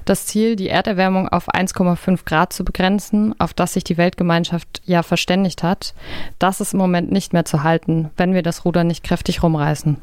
Das 0.05 0.27
Ziel, 0.27 0.57
die 0.57 0.69
Erderwärmung 0.69 1.29
auf 1.29 1.49
1,5 1.49 2.25
Grad 2.25 2.53
zu 2.53 2.65
begrenzen, 2.65 3.35
auf 3.39 3.55
das 3.55 3.75
sich 3.75 3.85
die 3.85 3.97
Weltgemeinschaft 3.97 4.83
ja 4.85 5.03
verständigt 5.03 5.63
hat, 5.63 5.95
das 6.39 6.61
ist 6.61 6.73
im 6.73 6.79
Moment 6.79 7.13
nicht 7.13 7.33
mehr 7.33 7.45
zu 7.45 7.63
halten, 7.63 8.11
wenn 8.17 8.35
wir 8.35 8.43
das 8.43 8.65
Ruder 8.65 8.85
nicht 8.85 9.05
kräftig 9.05 9.43
rumreißen. 9.43 9.97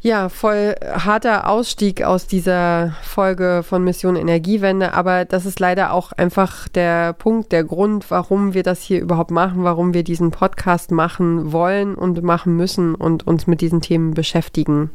Ja, 0.00 0.28
voll 0.28 0.76
harter 0.80 1.48
Ausstieg 1.48 2.04
aus 2.04 2.28
dieser 2.28 2.94
Folge 3.02 3.64
von 3.64 3.82
Mission 3.82 4.14
Energiewende, 4.14 4.94
aber 4.94 5.24
das 5.24 5.44
ist 5.44 5.58
leider 5.58 5.92
auch 5.92 6.12
einfach 6.12 6.68
der 6.68 7.14
Punkt, 7.14 7.50
der 7.50 7.64
Grund, 7.64 8.08
warum 8.12 8.54
wir 8.54 8.62
das 8.62 8.80
hier 8.80 9.00
überhaupt 9.00 9.32
machen, 9.32 9.64
warum 9.64 9.94
wir 9.94 10.04
diesen 10.04 10.30
Podcast 10.30 10.92
machen 10.92 11.50
wollen 11.50 11.96
und 11.96 12.22
machen 12.22 12.54
müssen 12.54 12.94
und 12.94 13.26
uns 13.26 13.48
mit 13.48 13.60
diesen 13.60 13.80
Themen 13.80 14.14
beschäftigen. 14.14 14.90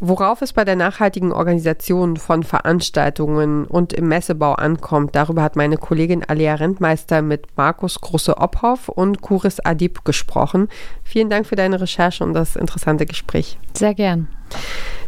Worauf 0.00 0.42
es 0.42 0.52
bei 0.52 0.64
der 0.64 0.76
nachhaltigen 0.76 1.32
Organisation 1.32 2.16
von 2.16 2.44
Veranstaltungen 2.44 3.64
und 3.64 3.92
im 3.92 4.06
Messebau 4.06 4.52
ankommt, 4.52 5.16
darüber 5.16 5.42
hat 5.42 5.56
meine 5.56 5.76
Kollegin 5.76 6.22
Alia 6.24 6.54
Rentmeister 6.54 7.20
mit 7.20 7.46
Markus 7.56 8.00
Große-Obhoff 8.00 8.88
und 8.88 9.22
Kuris 9.22 9.58
Adib 9.58 10.04
gesprochen. 10.04 10.68
Vielen 11.02 11.30
Dank 11.30 11.46
für 11.46 11.56
deine 11.56 11.80
Recherche 11.80 12.22
und 12.22 12.32
das 12.32 12.54
interessante 12.54 13.06
Gespräch. 13.06 13.58
Sehr 13.74 13.94
gern. 13.94 14.28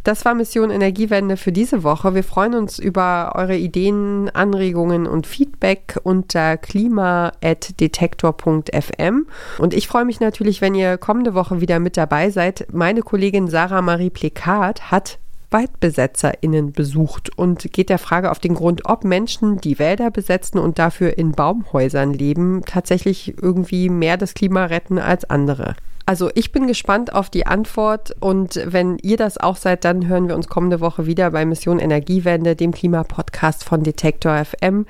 Das 0.03 0.25
war 0.25 0.35
Mission 0.35 0.71
Energiewende 0.71 1.37
für 1.37 1.53
diese 1.53 1.83
Woche. 1.83 2.15
Wir 2.15 2.25
freuen 2.25 2.55
uns 2.55 2.79
über 2.79 3.33
eure 3.35 3.57
Ideen, 3.57 4.31
Anregungen 4.31 5.07
und 5.07 5.27
Feedback 5.27 5.99
unter 6.03 6.57
klima.detektor.fm. 6.57 9.27
Und 9.59 9.75
ich 9.75 9.89
freue 9.89 10.07
mich 10.07 10.21
natürlich, 10.21 10.63
wenn 10.63 10.75
ihr 10.75 10.97
kommende 10.97 11.35
Woche 11.35 11.61
wieder 11.61 11.81
mit 11.81 11.99
dabei 11.99 12.31
seid. 12.31 12.67
Meine 12.73 13.03
Kollegin 13.03 13.49
Sarah 13.49 13.83
Marie 13.83 14.09
Plekat 14.09 14.91
hat 14.91 15.19
WaldbesetzerInnen 15.51 16.73
besucht 16.73 17.37
und 17.37 17.71
geht 17.73 17.91
der 17.91 17.99
Frage 17.99 18.31
auf 18.31 18.39
den 18.39 18.55
Grund, 18.55 18.87
ob 18.87 19.05
Menschen, 19.05 19.61
die 19.61 19.79
Wälder 19.79 20.11
besetzen 20.11 20.59
und 20.59 20.79
dafür 20.79 21.19
in 21.19 21.33
Baumhäusern 21.33 22.15
leben, 22.15 22.63
tatsächlich 22.65 23.35
irgendwie 23.43 23.91
mehr 23.91 24.17
das 24.17 24.33
Klima 24.35 24.67
retten 24.67 24.99
als 24.99 25.29
andere. 25.29 25.75
Also 26.11 26.29
ich 26.35 26.51
bin 26.51 26.67
gespannt 26.67 27.13
auf 27.15 27.31
die 27.31 27.47
Antwort 27.47 28.17
und 28.19 28.61
wenn 28.65 28.99
ihr 28.99 29.17
das 29.17 29.39
auch 29.39 29.55
seid, 29.55 29.85
dann 29.85 30.09
hören 30.09 30.27
wir 30.27 30.35
uns 30.35 30.49
kommende 30.49 30.81
Woche 30.81 31.07
wieder 31.07 31.31
bei 31.31 31.45
Mission 31.45 31.79
Energiewende, 31.79 32.57
dem 32.57 32.73
Klimapodcast 32.73 33.63
von 33.63 33.85
Detektor 33.85 34.45
FM. 34.45 34.87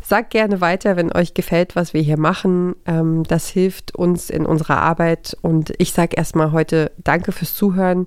Sagt 0.00 0.30
gerne 0.30 0.62
weiter, 0.62 0.96
wenn 0.96 1.12
euch 1.12 1.34
gefällt, 1.34 1.76
was 1.76 1.92
wir 1.92 2.00
hier 2.00 2.18
machen. 2.18 2.74
Ähm, 2.86 3.22
das 3.24 3.48
hilft 3.48 3.94
uns 3.94 4.30
in 4.30 4.46
unserer 4.46 4.78
Arbeit 4.78 5.36
und 5.42 5.74
ich 5.76 5.92
sage 5.92 6.16
erstmal 6.16 6.52
heute 6.52 6.90
Danke 6.96 7.32
fürs 7.32 7.52
Zuhören. 7.54 8.06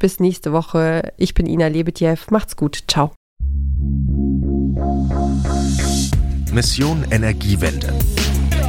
Bis 0.00 0.18
nächste 0.18 0.52
Woche. 0.52 1.12
Ich 1.16 1.32
bin 1.32 1.46
Ina 1.46 1.68
Lebetjew. 1.68 2.16
Macht's 2.30 2.56
gut. 2.56 2.82
Ciao. 2.88 3.12
Mission 6.52 7.06
Energiewende 7.12 7.94